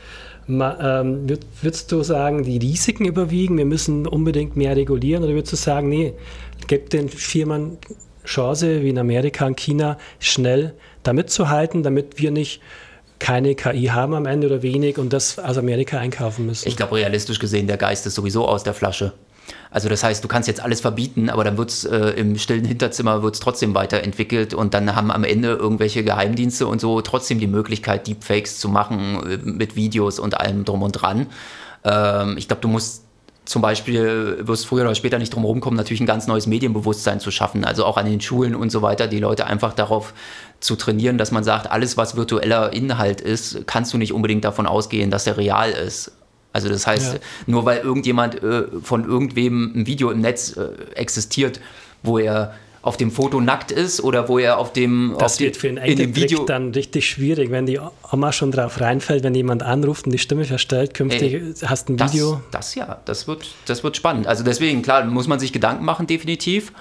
Ma, 0.48 1.02
ähm, 1.02 1.28
würdest 1.62 1.92
du 1.92 2.04
sagen, 2.04 2.44
die 2.44 2.58
Risiken 2.58 3.06
überwiegen, 3.06 3.58
wir 3.58 3.66
müssen 3.66 4.08
unbedingt 4.08 4.58
mehr 4.58 4.76
regulieren 4.76 5.24
oder 5.24 5.34
würdest 5.34 5.54
du 5.54 5.58
sagen, 5.58 5.88
nee, 5.88 6.14
gib 6.68 6.90
den 6.90 7.08
Firmen 7.08 7.78
Chance, 8.26 8.82
wie 8.82 8.90
in 8.90 9.00
Amerika 9.00 9.46
und 9.46 9.58
China, 9.58 9.98
schnell 10.20 10.74
da 11.04 11.14
mitzuhalten, 11.14 11.84
damit 11.84 12.20
wir 12.20 12.32
nicht 12.32 12.62
keine 13.20 13.54
KI 13.54 13.86
haben 13.86 14.16
am 14.16 14.26
Ende 14.26 14.48
oder 14.48 14.64
wenig 14.64 14.98
und 14.98 15.14
das 15.14 15.38
aus 15.38 15.58
Amerika 15.58 16.00
einkaufen 16.00 16.48
müssen. 16.48 16.68
Ich 16.68 16.76
glaube, 16.76 16.96
realistisch 16.96 17.38
gesehen, 17.38 17.68
der 17.68 17.78
Geist 17.78 18.06
ist 18.08 18.16
sowieso 18.16 18.48
aus 18.48 18.64
der 18.64 18.74
Flasche. 18.74 19.14
Also 19.70 19.90
das 19.90 20.04
heißt, 20.04 20.24
du 20.24 20.28
kannst 20.28 20.48
jetzt 20.48 20.62
alles 20.62 20.82
verbieten, 20.82 21.30
aber 21.30 21.44
dann 21.44 21.58
wird 21.58 21.70
es 21.70 21.86
äh, 21.86 21.98
im 22.12 22.38
stillen 22.38 22.66
Hinterzimmer 22.66 23.24
wird's 23.24 23.40
trotzdem 23.40 23.74
weiterentwickelt 23.76 24.54
und 24.54 24.74
dann 24.74 24.96
haben 24.96 25.12
am 25.12 25.24
Ende 25.24 25.50
irgendwelche 25.50 26.04
Geheimdienste 26.04 26.68
und 26.68 26.82
so 26.82 27.02
trotzdem 27.02 27.40
die 27.40 27.48
Möglichkeit, 27.48 28.08
Deepfakes 28.08 28.60
zu 28.60 28.70
machen 28.70 29.22
äh, 29.30 29.38
mit 29.38 29.76
Videos 29.76 30.20
und 30.20 30.40
allem 30.40 30.66
drum 30.66 30.82
und 30.84 30.94
dran. 30.94 31.28
Ähm, 31.84 32.38
ich 32.38 32.48
glaube, 32.48 32.62
du 32.62 32.68
musst 32.68 33.06
zum 33.52 33.62
Beispiel 33.62 34.38
wirst 34.48 34.66
früher 34.66 34.84
oder 34.84 34.96
später 34.96 35.20
nicht 35.20 35.34
drum 35.34 35.44
herum 35.44 35.60
kommen, 35.60 35.76
natürlich 35.76 36.00
ein 36.00 36.06
ganz 36.06 36.26
neues 36.26 36.48
Medienbewusstsein 36.48 37.20
zu 37.20 37.32
schaffen. 37.32 37.66
Also 37.66 37.84
auch 37.84 37.98
an 37.98 38.06
den 38.06 38.22
Schulen 38.22 38.56
und 38.56 38.70
so 38.70 38.82
weiter, 38.82 39.08
die 39.08 39.20
Leute 39.20 39.46
einfach 39.46 39.74
darauf 39.74 40.14
zu 40.62 40.78
trainieren, 40.78 41.18
dass 41.18 41.32
man 41.32 41.44
sagt, 41.44 41.70
alles, 41.70 41.98
was 41.98 42.16
virtueller 42.16 42.72
Inhalt 42.72 43.20
ist, 43.20 43.68
kannst 43.68 43.94
du 43.94 43.98
nicht 43.98 44.14
unbedingt 44.14 44.46
davon 44.46 44.68
ausgehen, 44.68 45.12
dass 45.12 45.28
er 45.28 45.36
real 45.36 45.70
ist. 45.70 46.14
Also 46.54 46.70
das 46.70 46.88
heißt, 46.88 47.16
ja. 47.16 47.20
nur 47.46 47.66
weil 47.66 47.80
irgendjemand 47.80 48.42
äh, 48.42 48.68
von 48.82 49.04
irgendwem 49.04 49.74
ein 49.76 49.86
Video 49.86 50.12
im 50.12 50.22
Netz 50.22 50.56
äh, 50.56 50.70
existiert, 50.96 51.60
wo 52.04 52.20
er 52.20 52.54
auf 52.82 52.98
dem 52.98 53.12
Foto 53.12 53.40
nackt 53.40 53.72
ist 53.72 54.04
oder 54.04 54.28
wo 54.28 54.40
er 54.40 54.58
auf 54.58 54.74
dem 54.74 55.16
das 55.20 55.34
auf 55.34 55.40
wird 55.40 55.58
für 55.58 55.70
einen 55.70 55.78
in 55.78 55.98
dem 55.98 56.16
Video 56.16 56.46
dann 56.46 56.72
richtig 56.72 57.08
schwierig, 57.08 57.52
wenn 57.52 57.66
die 57.66 57.80
Oma 58.12 58.32
schon 58.32 58.52
drauf 58.52 58.82
reinfällt, 58.82 59.24
wenn 59.24 59.36
jemand 59.36 59.64
anruft 59.64 60.06
und 60.06 60.12
die 60.12 60.18
Stimme 60.18 60.46
verstellt, 60.46 60.94
künftig 60.94 61.34
Ey, 61.34 61.54
hast 61.66 61.90
ein 61.90 62.00
Video. 62.00 62.42
Das, 62.52 62.68
das 62.68 62.76
ja, 62.76 63.00
das 63.06 63.28
wird 63.28 63.48
das 63.66 63.84
wird 63.84 63.98
spannend. 63.98 64.28
Also 64.28 64.44
deswegen 64.44 64.82
klar 64.82 65.06
muss 65.06 65.28
man 65.28 65.40
sich 65.40 65.54
Gedanken 65.54 65.86
machen 65.86 66.08
definitiv. 66.08 66.74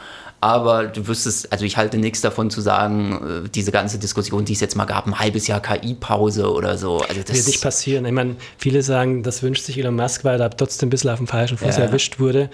Aber 0.42 0.86
du 0.86 1.06
wüsstest, 1.06 1.52
also 1.52 1.66
ich 1.66 1.76
halte 1.76 1.98
nichts 1.98 2.22
davon 2.22 2.48
zu 2.48 2.62
sagen, 2.62 3.44
äh, 3.44 3.48
diese 3.50 3.72
ganze 3.72 3.98
Diskussion, 3.98 4.46
die 4.46 4.54
es 4.54 4.60
jetzt 4.60 4.74
mal 4.74 4.86
gab, 4.86 5.06
ein 5.06 5.18
halbes 5.18 5.46
Jahr 5.46 5.60
KI-Pause 5.60 6.50
oder 6.50 6.78
so. 6.78 7.00
Also 7.00 7.20
das 7.20 7.36
wird 7.36 7.46
nicht 7.46 7.62
passieren. 7.62 8.06
Ich 8.06 8.12
meine, 8.12 8.36
viele 8.56 8.82
sagen, 8.82 9.22
das 9.22 9.42
wünscht 9.42 9.64
sich 9.64 9.76
Elon 9.76 9.96
Musk, 9.96 10.24
weil 10.24 10.40
er 10.40 10.48
trotzdem 10.48 10.86
ein 10.86 10.90
bisschen 10.90 11.10
auf 11.10 11.18
dem 11.18 11.26
falschen 11.26 11.58
Fuß 11.58 11.76
ja. 11.76 11.82
erwischt 11.82 12.20
wurde 12.20 12.48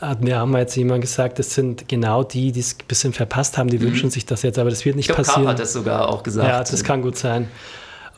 hat 0.00 0.22
mir 0.22 0.42
auch 0.42 0.46
mal 0.46 0.60
jetzt 0.60 0.76
jemand 0.76 1.00
gesagt, 1.00 1.38
das 1.38 1.54
sind 1.54 1.88
genau 1.88 2.22
die, 2.22 2.52
die 2.52 2.60
es 2.60 2.74
ein 2.74 2.86
bisschen 2.86 3.12
verpasst 3.12 3.58
haben, 3.58 3.68
die 3.68 3.78
mhm. 3.78 3.84
wünschen 3.84 4.10
sich 4.10 4.26
das 4.26 4.42
jetzt, 4.42 4.58
aber 4.58 4.70
das 4.70 4.84
wird 4.84 4.96
nicht 4.96 5.08
ich 5.08 5.14
glaub, 5.14 5.26
passieren. 5.26 5.48
hat 5.48 5.58
das 5.58 5.72
sogar 5.72 6.08
auch 6.08 6.22
gesagt. 6.22 6.48
Ja, 6.48 6.58
das 6.58 6.84
kann 6.84 7.02
gut 7.02 7.16
sein. 7.16 7.48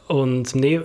Und 0.09 0.55
nee, 0.55 0.81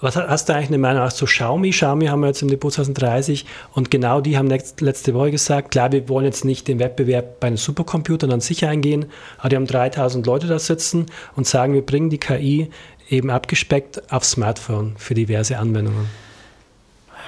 was 0.00 0.16
hast 0.16 0.48
du 0.48 0.54
eigentlich 0.54 0.68
eine 0.68 0.78
Meinung 0.78 1.08
zu 1.10 1.26
Xiaomi? 1.26 1.70
Xiaomi 1.70 2.06
haben 2.06 2.20
wir 2.20 2.26
jetzt 2.26 2.42
im 2.42 2.48
Depot 2.48 2.72
2030 2.72 3.46
und 3.72 3.90
genau 3.90 4.20
die 4.20 4.36
haben 4.36 4.48
letzte 4.48 5.14
Woche 5.14 5.30
gesagt, 5.30 5.70
klar, 5.70 5.92
wir 5.92 6.08
wollen 6.08 6.24
jetzt 6.24 6.44
nicht 6.44 6.66
den 6.66 6.80
Wettbewerb 6.80 7.38
bei 7.38 7.48
den 7.48 7.56
Supercomputern 7.56 8.32
an 8.32 8.40
sich 8.40 8.66
eingehen, 8.66 9.06
aber 9.38 9.48
die 9.50 9.56
haben 9.56 9.66
3000 9.66 10.26
Leute 10.26 10.48
da 10.48 10.58
sitzen 10.58 11.06
und 11.36 11.46
sagen, 11.46 11.72
wir 11.72 11.86
bringen 11.86 12.10
die 12.10 12.18
KI 12.18 12.70
eben 13.08 13.30
abgespeckt 13.30 14.12
aufs 14.12 14.32
Smartphone 14.32 14.94
für 14.96 15.14
diverse 15.14 15.58
Anwendungen 15.58 16.08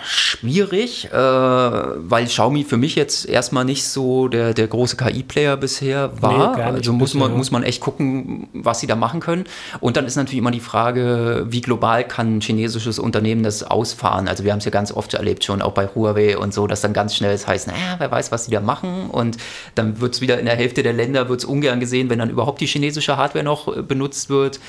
schwierig, 0.06 1.06
äh, 1.12 1.16
weil 1.16 2.26
Xiaomi 2.26 2.64
für 2.64 2.76
mich 2.76 2.94
jetzt 2.94 3.26
erstmal 3.26 3.64
nicht 3.64 3.84
so 3.84 4.28
der, 4.28 4.54
der 4.54 4.66
große 4.66 4.96
KI-Player 4.96 5.56
bisher 5.56 6.10
war. 6.20 6.56
Nee, 6.56 6.62
also 6.62 6.92
muss 6.92 7.14
man, 7.14 7.32
muss 7.32 7.50
man 7.50 7.62
echt 7.62 7.80
gucken, 7.80 8.48
was 8.52 8.80
sie 8.80 8.86
da 8.86 8.96
machen 8.96 9.20
können. 9.20 9.44
Und 9.80 9.96
dann 9.96 10.06
ist 10.06 10.16
natürlich 10.16 10.38
immer 10.38 10.50
die 10.50 10.60
Frage, 10.60 11.46
wie 11.48 11.60
global 11.60 12.04
kann 12.04 12.36
ein 12.36 12.40
chinesisches 12.40 12.98
Unternehmen 12.98 13.42
das 13.42 13.62
ausfahren? 13.62 14.28
Also 14.28 14.44
wir 14.44 14.52
haben 14.52 14.58
es 14.58 14.64
ja 14.64 14.70
ganz 14.70 14.92
oft 14.92 15.14
erlebt, 15.14 15.44
schon 15.44 15.62
auch 15.62 15.72
bei 15.72 15.88
Huawei 15.94 16.36
und 16.36 16.52
so, 16.52 16.66
dass 16.66 16.80
dann 16.80 16.92
ganz 16.92 17.14
schnell 17.14 17.32
es 17.32 17.46
heißt, 17.46 17.66
naja, 17.66 17.96
wer 17.98 18.10
weiß, 18.10 18.30
was 18.30 18.44
sie 18.44 18.50
da 18.50 18.60
machen. 18.60 19.10
Und 19.10 19.38
dann 19.74 20.00
wird 20.00 20.14
es 20.14 20.20
wieder 20.20 20.38
in 20.38 20.46
der 20.46 20.56
Hälfte 20.56 20.82
der 20.82 20.92
Länder 20.92 21.28
wird's 21.28 21.44
ungern 21.44 21.80
gesehen, 21.80 22.10
wenn 22.10 22.18
dann 22.18 22.30
überhaupt 22.30 22.60
die 22.60 22.66
chinesische 22.66 23.16
Hardware 23.16 23.44
noch 23.44 23.74
äh, 23.74 23.82
benutzt 23.82 24.28
wird. 24.28 24.60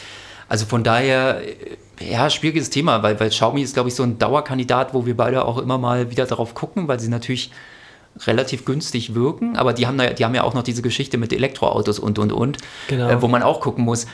Also 0.48 0.66
von 0.66 0.84
daher, 0.84 1.42
ja, 2.00 2.30
schwieriges 2.30 2.70
Thema, 2.70 3.04
weil, 3.04 3.20
weil 3.20 3.30
Xiaomi 3.30 3.62
ist, 3.62 3.74
glaube 3.74 3.90
ich, 3.90 3.96
so 3.96 4.04
ein 4.04 4.18
Dauerkandidat, 4.18 4.94
wo 4.94 5.06
wir 5.06 5.16
beide 5.16 5.46
auch 5.46 5.58
immer 5.58 5.78
mal 5.78 6.12
wieder 6.12 6.26
darauf 6.26 6.54
gucken, 6.54 6.88
weil 6.88 7.00
sie 7.00 7.10
natürlich 7.10 7.52
relativ 8.28 8.66
günstig 8.66 9.14
wirken, 9.14 9.58
aber 9.58 9.74
die 9.74 9.88
haben, 9.88 10.00
die 10.16 10.24
haben 10.26 10.36
ja 10.36 10.44
auch 10.44 10.54
noch 10.54 10.64
diese 10.64 10.82
Geschichte 10.82 11.18
mit 11.18 11.34
Elektroautos 11.34 12.00
und, 12.00 12.18
und, 12.18 12.32
und, 12.32 12.58
genau. 12.88 13.10
äh, 13.10 13.22
wo 13.22 13.28
man 13.28 13.44
auch 13.44 13.60
gucken 13.60 13.84
muss, 13.84 14.08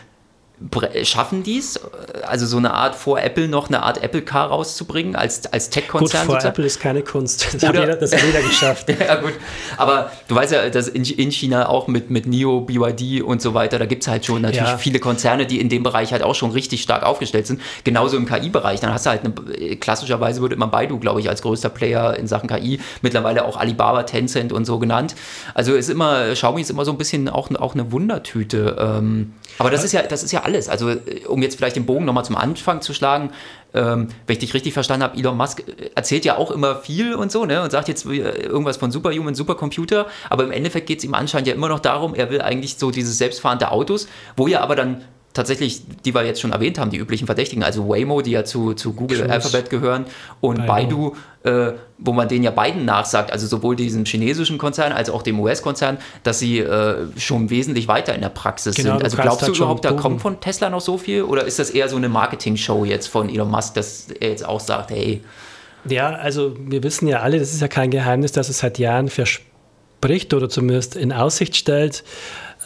schaffen 1.03 1.43
die 1.43 1.57
es, 1.57 1.79
also 2.23 2.45
so 2.45 2.57
eine 2.57 2.73
Art 2.73 2.95
vor 2.95 3.21
Apple 3.21 3.47
noch 3.47 3.67
eine 3.67 3.83
Art 3.83 4.03
Apple 4.03 4.21
Car 4.21 4.47
rauszubringen 4.49 5.15
als, 5.15 5.51
als 5.51 5.69
Tech-Konzern? 5.69 6.25
Vor 6.25 6.43
Apple 6.43 6.65
ist 6.65 6.79
keine 6.79 7.01
Kunst. 7.01 7.53
Das, 7.53 7.63
hat 7.63 7.75
jeder, 7.75 7.95
das 7.95 8.13
hat 8.13 8.21
jeder 8.23 8.41
geschafft. 8.41 8.89
ja, 8.99 9.15
gut. 9.15 9.33
Aber 9.77 10.11
du 10.27 10.35
weißt 10.35 10.51
ja, 10.51 10.69
dass 10.69 10.87
in, 10.87 11.03
in 11.03 11.31
China 11.31 11.67
auch 11.69 11.87
mit, 11.87 12.09
mit 12.09 12.27
NIO, 12.27 12.61
BYD 12.61 13.23
und 13.23 13.41
so 13.41 13.53
weiter, 13.53 13.79
da 13.79 13.85
gibt 13.85 14.03
es 14.03 14.07
halt 14.07 14.25
schon 14.25 14.41
natürlich 14.41 14.69
ja. 14.69 14.77
viele 14.77 14.99
Konzerne, 14.99 15.45
die 15.45 15.59
in 15.59 15.69
dem 15.69 15.83
Bereich 15.83 16.11
halt 16.11 16.23
auch 16.23 16.35
schon 16.35 16.51
richtig 16.51 16.81
stark 16.83 17.03
aufgestellt 17.03 17.47
sind. 17.47 17.61
Genauso 17.83 18.17
im 18.17 18.25
KI-Bereich. 18.25 18.79
Dann 18.79 18.93
hast 18.93 19.05
du 19.05 19.09
halt 19.09 19.21
eine, 19.23 19.75
klassischerweise 19.77 20.41
würde 20.41 20.55
man 20.55 20.69
Baidu, 20.69 20.99
glaube 20.99 21.19
ich, 21.19 21.29
als 21.29 21.41
größter 21.41 21.69
Player 21.69 22.15
in 22.17 22.27
Sachen 22.27 22.47
KI, 22.47 22.79
mittlerweile 23.01 23.45
auch 23.45 23.57
Alibaba, 23.57 24.03
Tencent 24.03 24.53
und 24.53 24.65
so 24.65 24.79
genannt. 24.79 25.15
Also 25.53 25.73
ist 25.73 25.89
immer, 25.89 26.33
Xiaomi 26.33 26.61
ist 26.61 26.69
immer 26.69 26.85
so 26.85 26.91
ein 26.91 26.97
bisschen 26.97 27.29
auch, 27.29 27.49
auch 27.55 27.73
eine 27.73 27.91
Wundertüte. 27.91 28.77
Ähm, 28.79 29.33
aber 29.57 29.69
das 29.69 29.83
ist 29.83 29.91
ja, 29.91 30.03
das 30.03 30.23
ist 30.23 30.31
ja 30.31 30.43
alles. 30.43 30.50
Also, 30.69 30.89
äh, 30.89 31.25
um 31.27 31.41
jetzt 31.41 31.55
vielleicht 31.55 31.75
den 31.75 31.85
Bogen 31.85 32.05
nochmal 32.05 32.25
zum 32.25 32.35
Anfang 32.35 32.81
zu 32.81 32.93
schlagen, 32.93 33.31
ähm, 33.73 34.09
wenn 34.27 34.33
ich 34.33 34.39
dich 34.39 34.53
richtig 34.53 34.73
verstanden 34.73 35.03
habe, 35.03 35.17
Elon 35.17 35.37
Musk 35.37 35.61
äh, 35.61 35.91
erzählt 35.95 36.25
ja 36.25 36.37
auch 36.37 36.51
immer 36.51 36.75
viel 36.75 37.13
und 37.13 37.31
so, 37.31 37.45
ne? 37.45 37.61
Und 37.61 37.71
sagt 37.71 37.87
jetzt 37.87 38.05
äh, 38.05 38.17
irgendwas 38.17 38.77
von 38.77 38.91
Superhuman, 38.91 39.35
Supercomputer, 39.35 40.07
aber 40.29 40.43
im 40.43 40.51
Endeffekt 40.51 40.87
geht 40.87 40.99
es 40.99 41.05
ihm 41.05 41.13
anscheinend 41.13 41.47
ja 41.47 41.53
immer 41.53 41.69
noch 41.69 41.79
darum, 41.79 42.15
er 42.15 42.29
will 42.29 42.41
eigentlich 42.41 42.77
so 42.77 42.91
diese 42.91 43.11
selbstfahrende 43.13 43.71
Autos, 43.71 44.07
wo 44.35 44.47
ja 44.47 44.61
aber 44.61 44.75
dann 44.75 45.03
tatsächlich, 45.33 45.81
die 46.05 46.13
wir 46.13 46.25
jetzt 46.25 46.41
schon 46.41 46.51
erwähnt 46.51 46.79
haben, 46.79 46.91
die 46.91 46.97
üblichen 46.97 47.25
Verdächtigen, 47.25 47.63
also 47.63 47.87
Waymo, 47.87 48.21
die 48.21 48.31
ja 48.31 48.43
zu, 48.43 48.73
zu 48.73 48.93
Google 48.93 49.19
Cruise. 49.19 49.31
Alphabet 49.31 49.69
gehören, 49.69 50.05
und 50.41 50.65
Baidu, 50.65 51.11
Baidu 51.11 51.15
äh, 51.43 51.73
wo 51.97 52.11
man 52.13 52.27
denen 52.27 52.43
ja 52.43 52.51
beiden 52.51 52.85
nachsagt, 52.85 53.31
also 53.31 53.47
sowohl 53.47 53.75
diesem 53.75 54.05
chinesischen 54.05 54.57
Konzern 54.57 54.91
als 54.91 55.09
auch 55.09 55.21
dem 55.21 55.39
US-Konzern, 55.39 55.97
dass 56.23 56.39
sie 56.39 56.59
äh, 56.59 57.07
schon 57.17 57.49
wesentlich 57.49 57.87
weiter 57.87 58.13
in 58.13 58.21
der 58.21 58.29
Praxis 58.29 58.75
genau, 58.75 58.93
sind. 58.93 59.03
Also 59.03 59.17
glaubst 59.17 59.47
du 59.47 59.53
überhaupt, 59.53 59.85
da 59.85 59.93
kommt 59.93 60.21
von 60.21 60.39
Tesla 60.39 60.69
noch 60.69 60.81
so 60.81 60.97
viel? 60.97 61.23
Oder 61.23 61.45
ist 61.45 61.59
das 61.59 61.69
eher 61.69 61.89
so 61.89 61.95
eine 61.95 62.09
Marketing-Show 62.09 62.85
jetzt 62.85 63.07
von 63.07 63.29
Elon 63.29 63.49
Musk, 63.49 63.75
dass 63.75 64.07
er 64.19 64.29
jetzt 64.29 64.45
auch 64.45 64.59
sagt, 64.59 64.91
hey. 64.91 65.21
Ja, 65.85 66.09
also 66.09 66.55
wir 66.59 66.83
wissen 66.83 67.07
ja 67.07 67.21
alle, 67.21 67.39
das 67.39 67.53
ist 67.53 67.61
ja 67.61 67.67
kein 67.67 67.89
Geheimnis, 67.89 68.31
dass 68.31 68.49
es 68.49 68.59
seit 68.59 68.77
Jahren 68.77 69.09
verspricht 69.09 70.33
oder 70.33 70.49
zumindest 70.49 70.95
in 70.95 71.11
Aussicht 71.11 71.55
stellt. 71.55 72.03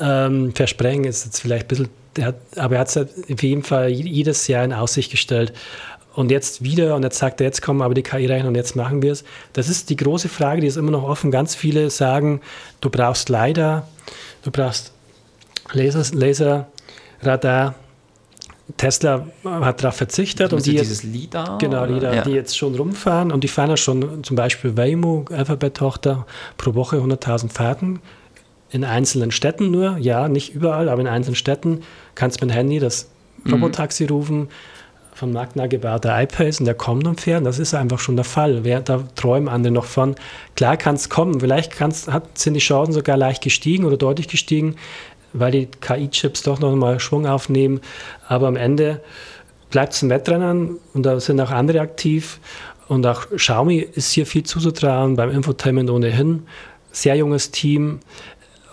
Ähm, 0.01 0.54
Versprechen 0.54 1.06
ist 1.06 1.23
jetzt 1.23 1.39
vielleicht 1.39 1.65
ein 1.65 1.67
bisschen 1.69 1.89
hat, 2.19 2.36
aber 2.56 2.75
er 2.75 2.82
hat 2.82 2.89
es 2.89 2.97
auf 2.97 3.43
jeden 3.43 3.63
Fall 3.63 3.89
jedes 3.89 4.47
Jahr 4.47 4.63
in 4.63 4.73
Aussicht 4.73 5.12
gestellt. 5.12 5.54
Und 6.13 6.32
jetzt 6.32 6.63
wieder, 6.63 6.95
und 6.95 7.04
jetzt 7.04 7.17
sagt 7.17 7.41
er, 7.41 7.45
jetzt 7.45 7.62
kommen 7.62 7.82
aber 7.82 7.93
die 7.93 8.04
KI-Rechner 8.04 8.47
und 8.47 8.56
jetzt 8.56 8.75
machen 8.75 9.01
wir 9.01 9.12
es. 9.12 9.25
Das 9.51 9.67
ist 9.67 9.89
die 9.89 9.97
große 9.97 10.30
Frage, 10.30 10.62
die 10.62 10.67
ist 10.67 10.78
immer 10.78 10.91
noch 10.91 11.04
offen. 11.04 11.30
Ganz 11.30 11.56
viele 11.56 11.89
sagen, 11.89 12.39
du 12.80 12.89
brauchst 12.89 13.28
leider, 13.28 13.86
du 14.43 14.51
brauchst 14.51 14.93
Laser, 15.73 16.06
Laserradar. 16.13 17.75
Tesla 18.78 19.28
hat 19.43 19.84
darauf 19.84 19.95
verzichtet 19.95 20.51
und 20.51 20.65
die 20.65 20.71
dieses 20.71 21.04
LIDAR? 21.04 21.60
Genau, 21.60 21.86
LIDAR, 21.86 22.15
ja. 22.15 22.21
die 22.23 22.32
jetzt 22.32 22.58
schon 22.58 22.73
rumfahren 22.73 23.32
und 23.32 23.43
die 23.43 23.47
fahren 23.47 23.69
ja 23.69 23.78
schon 23.78 24.23
zum 24.23 24.36
Beispiel 24.36 24.75
Waymo, 24.75 25.25
Alphabet-Tochter, 25.30 26.25
pro 26.58 26.73
Woche 26.73 26.97
100.000 26.97 27.51
Fahrten 27.51 27.99
in 28.69 28.84
einzelnen 28.84 29.32
Städten 29.32 29.71
nur, 29.71 29.97
ja, 29.97 30.28
nicht 30.28 30.54
überall, 30.54 30.89
aber 30.89 31.01
in 31.01 31.08
einzelnen 31.08 31.36
Städten 31.36 31.82
kannst 32.15 32.41
du 32.41 32.45
mit 32.45 32.54
dem 32.54 32.58
Handy 32.58 32.80
das 32.80 33.10
mhm. 33.43 33.54
Robotaxi 33.54 34.04
mhm. 34.04 34.10
rufen, 34.10 34.49
vom 35.15 35.32
Magna 35.32 35.67
gebauter 35.67 36.21
iPace 36.21 36.60
und 36.60 36.65
der 36.65 36.75
kommt 36.75 37.08
und 37.08 37.21
fährt. 37.21 37.45
Das 37.45 37.58
ist 37.58 37.73
einfach 37.73 37.99
schon 37.99 38.17
der 38.17 38.25
Fall. 38.25 38.65
Wer, 38.65 38.82
da 38.82 39.04
träumen 39.15 39.47
andere 39.47 39.71
noch 39.71 39.86
von. 39.86 40.15
Klar 40.56 40.75
kann 40.75 40.95
es 40.95 41.10
kommen, 41.10 41.39
vielleicht 41.39 41.71
kann's, 41.71 42.10
hat, 42.10 42.38
sind 42.38 42.54
die 42.54 42.60
Chancen 42.60 42.91
sogar 42.91 43.15
leicht 43.15 43.41
gestiegen 43.41 43.86
oder 43.86 43.95
deutlich 43.95 44.28
gestiegen, 44.28 44.75
weil 45.32 45.51
die 45.51 45.67
KI-Chips 45.67 46.43
doch 46.43 46.60
noch 46.60 46.75
mal 46.75 46.99
Schwung 46.99 47.28
aufnehmen. 47.28 47.80
Aber 48.28 48.47
am 48.47 48.58
Ende 48.58 49.01
bleibt 49.69 49.93
es 49.93 50.01
ein 50.01 50.10
Wettrennen 50.10 50.80
und 50.93 51.06
da 51.06 51.19
sind 51.21 51.39
auch 51.39 51.51
andere 51.51 51.80
aktiv. 51.80 52.39
Und 52.88 53.06
auch 53.08 53.30
Xiaomi 53.30 53.78
ist 53.78 54.12
hier 54.12 54.25
viel 54.25 54.43
zuzutrauen, 54.43 55.15
beim 55.15 55.32
Infotainment 55.32 55.89
ohnehin. 55.89 56.43
Sehr 56.91 57.15
junges 57.15 57.51
Team. 57.51 57.99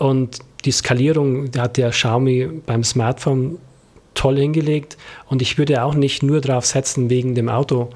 Und 0.02 0.40
die 0.64 0.72
Skalierung 0.72 1.48
hat 1.56 1.76
der 1.76 1.90
Xiaomi 1.90 2.48
beim 2.66 2.82
Smartphone 2.82 3.58
toll 4.14 4.36
hingelegt. 4.36 4.96
Und 5.28 5.40
ich 5.42 5.58
würde 5.58 5.84
auch 5.84 5.94
nicht 5.94 6.24
nur 6.24 6.40
darauf 6.40 6.66
setzen 6.66 7.08
wegen 7.08 7.36
dem 7.36 7.48
Auto, 7.48 7.90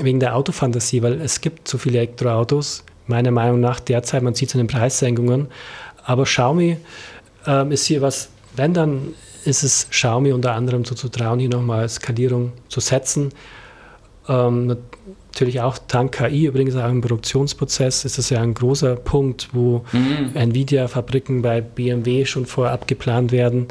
wegen 0.00 0.18
der 0.18 0.34
Autofantasie, 0.34 1.02
weil 1.02 1.20
es 1.20 1.40
gibt 1.40 1.68
so 1.68 1.78
viele 1.78 1.98
Elektroautos, 1.98 2.82
meiner 3.06 3.30
Meinung 3.30 3.60
nach 3.60 3.78
derzeit, 3.78 4.24
man 4.24 4.34
sieht 4.34 4.48
es 4.48 4.56
an 4.56 4.62
den 4.62 4.66
Preissenkungen. 4.66 5.46
Aber 6.04 6.24
Xiaomi 6.24 6.78
ähm, 7.46 7.70
ist 7.70 7.86
hier 7.86 8.02
was, 8.02 8.30
wenn 8.56 8.74
dann 8.74 9.14
ist 9.44 9.62
es 9.62 9.88
Xiaomi 9.88 10.32
unter 10.32 10.54
anderem 10.54 10.84
so 10.84 10.96
zu 10.96 11.08
trauen, 11.08 11.38
hier 11.38 11.48
nochmal 11.48 11.88
Skalierung 11.88 12.50
zu 12.68 12.80
setzen. 12.80 13.28
Ähm, 14.28 14.76
natürlich 15.32 15.60
auch 15.60 15.78
dank 15.78 16.12
KI, 16.12 16.46
übrigens 16.46 16.76
auch 16.76 16.88
im 16.88 17.00
Produktionsprozess 17.00 18.04
ist 18.04 18.18
das 18.18 18.30
ja 18.30 18.40
ein 18.40 18.54
großer 18.54 18.96
Punkt, 18.96 19.48
wo 19.52 19.84
mhm. 19.92 20.30
Nvidia-Fabriken 20.34 21.42
bei 21.42 21.60
BMW 21.60 22.24
schon 22.24 22.46
vorab 22.46 22.86
geplant 22.86 23.32
werden. 23.32 23.68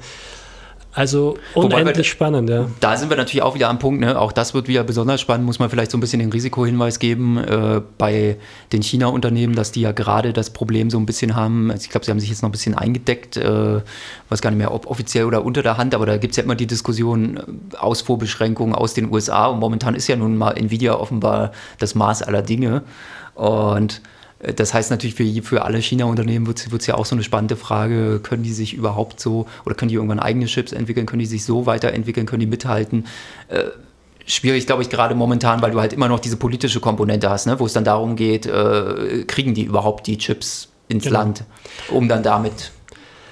Also 1.00 1.38
unendlich 1.54 1.96
wir, 1.96 2.04
spannend, 2.04 2.50
ja. 2.50 2.68
Da 2.82 2.98
sind 2.98 3.10
wir 3.10 3.16
natürlich 3.16 3.42
auch 3.42 3.56
wieder 3.56 3.70
am 3.70 3.80
Punkt, 3.80 4.02
ne? 4.02 4.20
auch 4.20 4.34
das 4.34 4.54
wird 4.54 4.68
wieder 4.68 4.84
besonders 4.84 5.22
spannend, 5.22 5.46
muss 5.46 5.58
man 5.58 5.70
vielleicht 5.70 5.92
so 5.92 5.98
ein 5.98 6.02
bisschen 6.02 6.20
den 6.20 6.30
Risikohinweis 6.30 7.00
geben 7.00 7.38
äh, 7.38 7.80
bei 7.98 8.36
den 8.74 8.82
China-Unternehmen, 8.82 9.56
dass 9.56 9.72
die 9.72 9.80
ja 9.80 9.94
gerade 9.94 10.34
das 10.34 10.50
Problem 10.50 10.90
so 10.90 10.98
ein 10.98 11.06
bisschen 11.06 11.38
haben. 11.38 11.72
Also 11.72 11.86
ich 11.86 11.90
glaube, 11.90 12.04
sie 12.04 12.12
haben 12.12 12.20
sich 12.20 12.28
jetzt 12.28 12.42
noch 12.42 12.50
ein 12.50 12.52
bisschen 12.52 12.78
eingedeckt, 12.78 13.38
äh, 13.38 13.80
weiß 14.28 14.42
gar 14.42 14.50
nicht 14.50 14.58
mehr, 14.58 14.74
ob 14.74 14.88
offiziell 14.88 15.24
oder 15.24 15.46
unter 15.46 15.64
der 15.64 15.78
Hand, 15.78 15.96
aber 15.96 16.06
da 16.06 16.18
gibt 16.18 16.32
es 16.32 16.38
ja 16.38 16.44
immer 16.44 16.56
die 16.56 16.68
Diskussion, 16.68 17.38
äh, 17.38 17.78
Ausfuhrbeschränkungen 17.78 18.76
aus 18.76 18.94
den 18.94 19.10
USA 19.10 19.46
und 19.46 19.60
momentan 19.60 19.96
ist 19.96 20.10
ja 20.10 20.18
nun 20.18 20.36
mal 20.36 20.52
Nvidia 20.52 20.96
offenbar 20.96 21.54
das 21.78 21.96
Maß 21.96 22.24
aller 22.24 22.42
Dinge. 22.42 22.84
Und 23.36 24.02
das 24.40 24.74
heißt 24.74 24.90
natürlich 24.90 25.16
für, 25.16 25.44
für 25.44 25.66
alle 25.66 25.82
China-Unternehmen 25.82 26.48
wird 26.48 26.72
es 26.74 26.88
ja 26.88 26.96
auch 26.96 27.06
so 27.06 27.16
eine 27.16 27.24
spannende 27.24 27.58
Frage, 27.58 28.20
können 28.22 28.44
die 28.44 28.54
sich 28.54 28.74
überhaupt 28.74 29.20
so 29.20 29.48
oder 29.66 29.76
können 29.76 29.90
die 29.90 29.96
irgendwann 29.96 30.20
eigene 30.20 30.46
Chips 30.46 30.72
entwickeln, 30.72 31.06
können 31.06 31.20
die 31.20 31.26
sich 31.26 31.44
so 31.44 31.66
weiterentwickeln, 31.66 32.26
können 32.26 32.40
die 32.40 32.48
mithalten? 32.48 33.06
Äh, 33.50 33.66
schwierig, 34.26 34.66
glaube 34.66 34.82
ich, 34.82 34.90
gerade 34.90 35.14
momentan, 35.14 35.62
weil 35.62 35.72
du 35.72 35.80
halt 35.82 35.92
immer 35.92 36.08
noch 36.08 36.20
diese 36.20 36.38
politische 36.38 36.80
Komponente 36.80 37.30
hast, 37.30 37.48
ne, 37.48 37.60
wo 37.60 37.66
es 37.66 37.74
dann 37.74 37.84
darum 37.84 38.16
geht, 38.16 38.46
äh, 38.46 39.26
kriegen 39.28 39.54
die 39.54 39.64
überhaupt 39.64 40.08
die 40.08 40.18
Chips 40.18 40.70
ins 40.88 41.04
genau. 41.04 41.20
Land, 41.20 41.44
um 41.90 42.08
dann 42.08 42.24
damit 42.24 42.72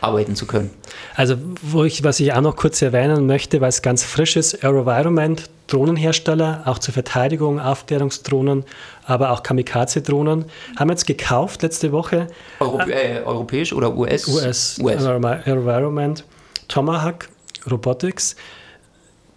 arbeiten 0.02 0.36
zu 0.36 0.46
können. 0.46 0.70
Also, 1.16 1.36
wo 1.62 1.84
ich, 1.84 2.04
was 2.04 2.20
ich 2.20 2.34
auch 2.34 2.42
noch 2.42 2.56
kurz 2.56 2.82
erwähnen 2.82 3.26
möchte, 3.26 3.62
weil 3.62 3.70
es 3.70 3.82
ganz 3.82 4.04
frisch 4.04 4.36
ist, 4.36 4.64
Aerovironment, 4.64 5.50
Drohnenhersteller, 5.68 6.64
auch 6.66 6.80
zur 6.80 6.94
Verteidigung, 6.94 7.60
Aufklärungsdrohnen, 7.60 8.64
aber 9.06 9.32
auch 9.32 9.44
Kamikaze-Drohnen, 9.44 10.46
haben 10.78 10.90
jetzt 10.90 11.06
gekauft 11.06 11.62
letzte 11.62 11.92
Woche. 11.92 12.28
Europ 12.60 12.88
äh, 12.88 13.22
europäisch 13.26 13.74
oder 13.74 13.96
US? 13.96 14.28
US, 14.28 14.80
US. 14.80 15.04
Aerovironment, 15.04 16.24
Tomahawk 16.68 17.30
Robotics, 17.70 18.36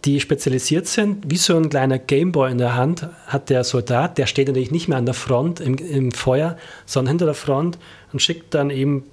die 0.04 0.20
spezialisiert 0.20 0.86
sind. 0.86 1.30
Wie 1.30 1.36
so 1.36 1.56
ein 1.56 1.68
kleiner 1.68 1.98
Gameboy 1.98 2.50
in 2.50 2.58
der 2.58 2.74
Hand 2.74 3.08
hat 3.26 3.50
der 3.50 3.64
Soldat, 3.64 4.18
der 4.18 4.26
steht 4.26 4.48
natürlich 4.48 4.70
nicht 4.70 4.88
mehr 4.88 4.98
an 4.98 5.04
der 5.04 5.14
Front 5.14 5.60
im, 5.60 5.76
im 5.76 6.12
Feuer, 6.12 6.56
sondern 6.86 7.10
hinter 7.10 7.26
der 7.26 7.34
Front 7.34 7.78
und 8.12 8.22
schickt 8.22 8.54
dann 8.54 8.70
eben 8.70 9.04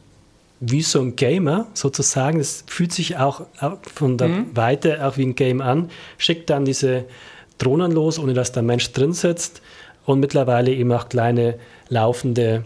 wie 0.59 0.81
so 0.81 1.01
ein 1.01 1.15
Gamer 1.15 1.67
sozusagen. 1.73 2.39
Es 2.39 2.63
fühlt 2.67 2.91
sich 2.91 3.17
auch 3.17 3.45
von 3.93 4.17
der 4.17 4.29
mhm. 4.29 4.55
Weite 4.55 5.05
auch 5.05 5.17
wie 5.17 5.25
ein 5.25 5.35
Game 5.35 5.61
an. 5.61 5.89
Schickt 6.17 6.49
dann 6.49 6.65
diese 6.65 7.05
Drohnen 7.57 7.91
los, 7.91 8.19
ohne 8.19 8.33
dass 8.33 8.51
der 8.51 8.63
Mensch 8.63 8.91
drin 8.91 9.13
sitzt. 9.13 9.61
Und 10.05 10.19
mittlerweile 10.19 10.71
eben 10.71 10.91
auch 10.91 11.09
kleine 11.09 11.55
laufende 11.89 12.65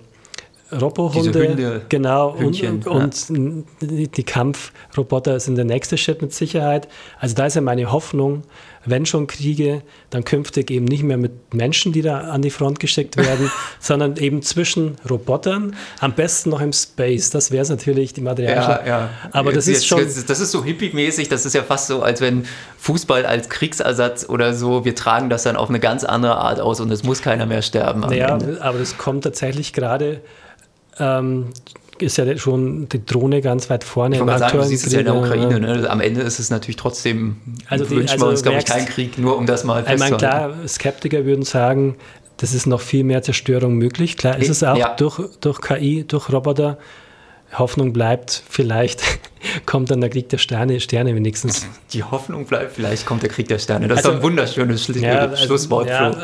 Robohunde. 0.72 1.82
genau. 1.90 2.38
Hündchen, 2.38 2.84
und, 2.84 3.30
und 3.30 3.66
die, 3.82 4.08
die 4.08 4.24
Kampfroboter 4.24 5.40
sind 5.40 5.56
der 5.56 5.66
nächste 5.66 5.98
Schritt 5.98 6.22
mit 6.22 6.34
Sicherheit. 6.34 6.88
Also 7.20 7.36
da 7.36 7.46
ist 7.46 7.56
ja 7.56 7.62
meine 7.62 7.92
Hoffnung, 7.92 8.44
wenn 8.86 9.06
schon 9.06 9.28
Kriege, 9.28 9.84
dann 10.10 10.24
künftig 10.24 10.72
eben 10.72 10.86
nicht 10.86 11.04
mehr 11.04 11.18
mit 11.18 11.54
Menschen, 11.54 11.92
die 11.92 12.02
da 12.02 12.22
an 12.22 12.42
die 12.42 12.50
Front 12.50 12.80
geschickt 12.80 13.18
werden, 13.18 13.52
sondern 13.80 14.18
eben 14.18 14.42
zwischen 14.42 14.96
Robotern, 15.10 15.76
am 16.00 16.14
besten 16.14 16.50
noch 16.50 16.62
im 16.62 16.74
Space. 16.74 17.30
Das 17.30 17.52
wäre 17.52 17.62
es 17.62 17.70
natürlich, 17.70 18.14
die 18.14 18.22
Materialien. 18.22 18.86
Ja, 18.86 18.88
ja. 18.88 19.10
Aber 19.32 19.52
das 19.52 19.68
jetzt, 19.68 19.80
ist 19.80 19.88
schon. 19.88 20.02
Das 20.02 20.40
ist 20.40 20.52
so 20.52 20.64
hippie-mäßig, 20.64 21.30
das 21.30 21.46
ist 21.46 21.54
ja 21.54 21.64
fast 21.64 21.88
so, 21.88 22.02
als 22.02 22.22
wenn 22.22 22.46
Fußball 22.78 23.26
als 23.26 23.50
Kriegsersatz 23.50 24.28
oder 24.28 24.54
so, 24.54 24.86
wir 24.86 24.96
tragen 24.96 25.30
das 25.30 25.44
dann 25.44 25.56
auf 25.56 25.70
eine 25.70 25.80
ganz 25.80 26.04
andere 26.04 26.38
Art 26.38 26.60
aus 26.60 26.80
und 26.80 26.92
es 26.92 27.04
muss 27.04 27.22
keiner 27.22 27.46
mehr 27.46 27.62
sterben. 27.62 28.12
Ja, 28.14 28.40
aber 28.62 28.80
das 28.80 28.98
kommt 28.98 29.24
tatsächlich 29.24 29.74
gerade. 29.74 30.22
Ähm, 31.02 31.48
ist 32.00 32.18
ja 32.18 32.38
schon 32.38 32.90
die 32.90 33.06
Drohne 33.06 33.42
ganz 33.42 33.70
weit 33.70 33.84
vorne. 33.84 34.16
Ich 34.16 34.22
wollte 34.22 34.40
sagen, 34.40 34.58
du 34.58 34.64
siehst 34.64 34.88
es 34.88 34.94
ja 34.94 35.00
in 35.00 35.06
der 35.06 35.16
Ukraine. 35.16 35.60
Ne? 35.60 35.90
Am 35.90 36.02
Ende 36.02 36.22
ist 36.22 36.40
es 36.40 36.50
natürlich 36.50 36.78
trotzdem, 36.78 37.38
also 37.70 37.86
die, 37.86 37.92
wünschen 37.92 38.14
also 38.14 38.26
wir 38.26 38.30
uns, 38.30 38.44
glaube 38.44 38.58
ich, 38.58 38.66
keinen 38.66 38.88
Krieg, 38.88 39.18
nur 39.18 39.38
um 39.38 39.46
das 39.46 39.64
mal 39.64 39.84
festzuhalten. 39.84 40.16
Ich 40.16 40.22
meine, 40.22 40.54
klar, 40.58 40.68
Skeptiker 40.68 41.26
würden 41.26 41.44
sagen, 41.44 41.96
das 42.38 42.54
ist 42.54 42.66
noch 42.66 42.82
viel 42.82 43.04
mehr 43.04 43.22
Zerstörung 43.22 43.76
möglich. 43.76 44.18
Klar 44.18 44.40
ist 44.40 44.50
es 44.50 44.64
auch 44.64 44.78
ja. 44.78 44.96
durch, 44.96 45.20
durch 45.42 45.62
KI, 45.62 46.06
durch 46.08 46.32
Roboter. 46.32 46.78
Hoffnung 47.54 47.94
bleibt, 47.94 48.44
vielleicht 48.50 49.04
kommt 49.66 49.92
dann 49.92 50.02
der 50.02 50.10
Krieg 50.10 50.30
der 50.30 50.38
Sterne, 50.38 50.80
Sterne 50.80 51.16
wenigstens. 51.16 51.66
Die 51.94 52.04
Hoffnung 52.04 52.46
bleibt, 52.46 52.74
vielleicht 52.76 53.06
kommt 53.06 53.24
der 53.24 53.30
Krieg 53.30 53.48
der 53.48 53.60
Sterne. 53.60 53.88
Das 53.88 54.00
also, 54.00 54.12
ist 54.12 54.16
ein 54.18 54.24
wunderschönes 54.24 54.86
Schlu 54.86 55.00
ja, 55.00 55.20
also, 55.20 55.46
Schlusswort. 55.46 55.90
Ja, 55.90 56.16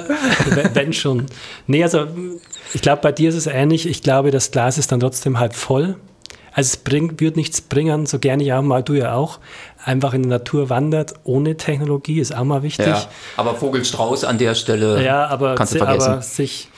wenn 0.73 0.93
schon. 0.93 1.25
Nee, 1.67 1.83
also 1.83 2.07
ich 2.73 2.81
glaube, 2.81 3.01
bei 3.01 3.11
dir 3.11 3.29
ist 3.29 3.35
es 3.35 3.47
ähnlich. 3.47 3.87
Ich 3.87 4.01
glaube, 4.01 4.31
das 4.31 4.51
Glas 4.51 4.77
ist 4.77 4.91
dann 4.91 4.99
trotzdem 4.99 5.39
halb 5.39 5.55
voll. 5.55 5.95
Also 6.57 6.69
es 6.69 6.77
bringt, 6.77 7.21
wird 7.21 7.35
nichts 7.35 7.61
bringen, 7.61 8.07
so 8.07 8.17
gerne 8.17 8.41
ich 8.41 8.51
auch 8.51 8.63
mal, 8.63 8.81
du 8.81 8.93
ja 8.95 9.13
auch, 9.13 9.37
einfach 9.85 10.15
in 10.15 10.23
die 10.23 10.29
Natur 10.29 10.71
wandert, 10.71 11.13
ohne 11.23 11.55
Technologie, 11.55 12.19
ist 12.19 12.35
auch 12.35 12.45
mal 12.45 12.63
wichtig. 12.63 12.87
Ja, 12.87 13.07
aber 13.35 13.53
Vogelstrauß 13.53 14.23
an 14.23 14.39
der 14.39 14.55
Stelle 14.55 15.03
ja, 15.05 15.27
aber, 15.27 15.53
kannst 15.53 15.75
du 15.75 15.77
vergessen. 15.77 16.13
aber 16.13 16.21
sich 16.23 16.69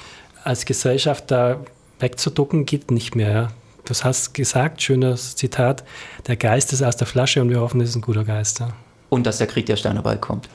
als 0.43 0.65
Gesellschaft 0.65 1.31
da 1.31 1.61
wegzuducken, 1.99 2.65
geht 2.65 2.91
nicht 2.91 3.15
mehr. 3.15 3.31
Ja. 3.31 3.47
Du 3.85 3.93
hast 3.93 4.33
gesagt, 4.33 4.81
schönes 4.81 5.35
Zitat, 5.35 5.83
der 6.27 6.35
Geist 6.35 6.73
ist 6.73 6.83
aus 6.83 6.97
der 6.97 7.07
Flasche 7.07 7.41
und 7.41 7.49
wir 7.49 7.59
hoffen, 7.59 7.81
es 7.81 7.89
ist 7.89 7.95
ein 7.95 8.01
guter 8.01 8.23
Geist. 8.23 8.59
Ja. 8.59 8.69
Und 9.09 9.25
dass 9.25 9.39
der 9.39 9.47
Krieg 9.47 9.65
der 9.65 9.75
Sterne 9.75 10.01
bald 10.01 10.21
kommt. 10.21 10.47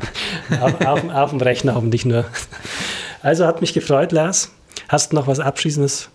auf, 0.60 0.80
auf, 0.86 1.10
auf 1.10 1.30
dem 1.30 1.40
Rechner 1.40 1.74
hoffentlich 1.74 2.04
nur. 2.04 2.24
Also 3.22 3.46
hat 3.46 3.60
mich 3.60 3.74
gefreut, 3.74 4.12
Lars. 4.12 4.52
Hast 4.88 5.12
du 5.12 5.16
noch 5.16 5.26
was 5.26 5.40
Abschließendes 5.40 6.08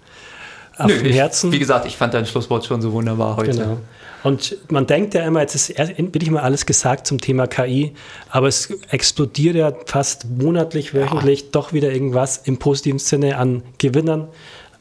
auf 0.78 0.88
Nö, 0.88 1.04
dem 1.04 1.12
Herzen? 1.12 1.50
Ich, 1.50 1.56
wie 1.56 1.60
gesagt, 1.60 1.86
ich 1.86 1.98
fand 1.98 2.14
dein 2.14 2.26
Schlusswort 2.26 2.66
schon 2.66 2.82
so 2.82 2.94
wunderbar 2.94 3.36
heute. 3.36 3.52
Genau. 3.52 3.78
Und 4.24 4.58
man 4.70 4.88
denkt 4.88 5.14
ja 5.14 5.26
immer, 5.26 5.42
jetzt 5.42 5.54
ist 5.54 5.70
endlich 5.70 6.32
mal 6.32 6.42
alles 6.42 6.66
gesagt 6.66 7.06
zum 7.08 7.20
Thema 7.20 7.46
KI, 7.46 7.94
aber 8.30 8.48
es 8.48 8.70
explodiert 8.90 9.56
ja 9.56 9.74
fast 9.86 10.26
monatlich, 10.30 10.94
wöchentlich 10.94 11.42
ja. 11.42 11.48
doch 11.52 11.74
wieder 11.74 11.92
irgendwas 11.92 12.38
im 12.38 12.58
positiven 12.58 13.00
Sinne 13.00 13.38
an 13.38 13.64
Gewinnern, 13.80 14.30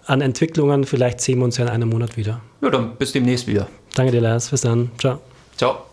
an 0.07 0.21
Entwicklungen. 0.21 0.85
Vielleicht 0.85 1.21
sehen 1.21 1.39
wir 1.39 1.45
uns 1.45 1.57
ja 1.57 1.65
in 1.65 1.71
einem 1.71 1.89
Monat 1.89 2.17
wieder. 2.17 2.41
Ja, 2.61 2.71
dann 2.71 2.97
bis 2.97 3.13
demnächst 3.13 3.47
wieder. 3.47 3.69
Danke 3.95 4.13
dir, 4.13 4.21
Lars. 4.21 4.51
Bis 4.51 4.63
dann. 4.63 4.91
Ciao. 4.99 5.21
Ciao. 5.57 5.92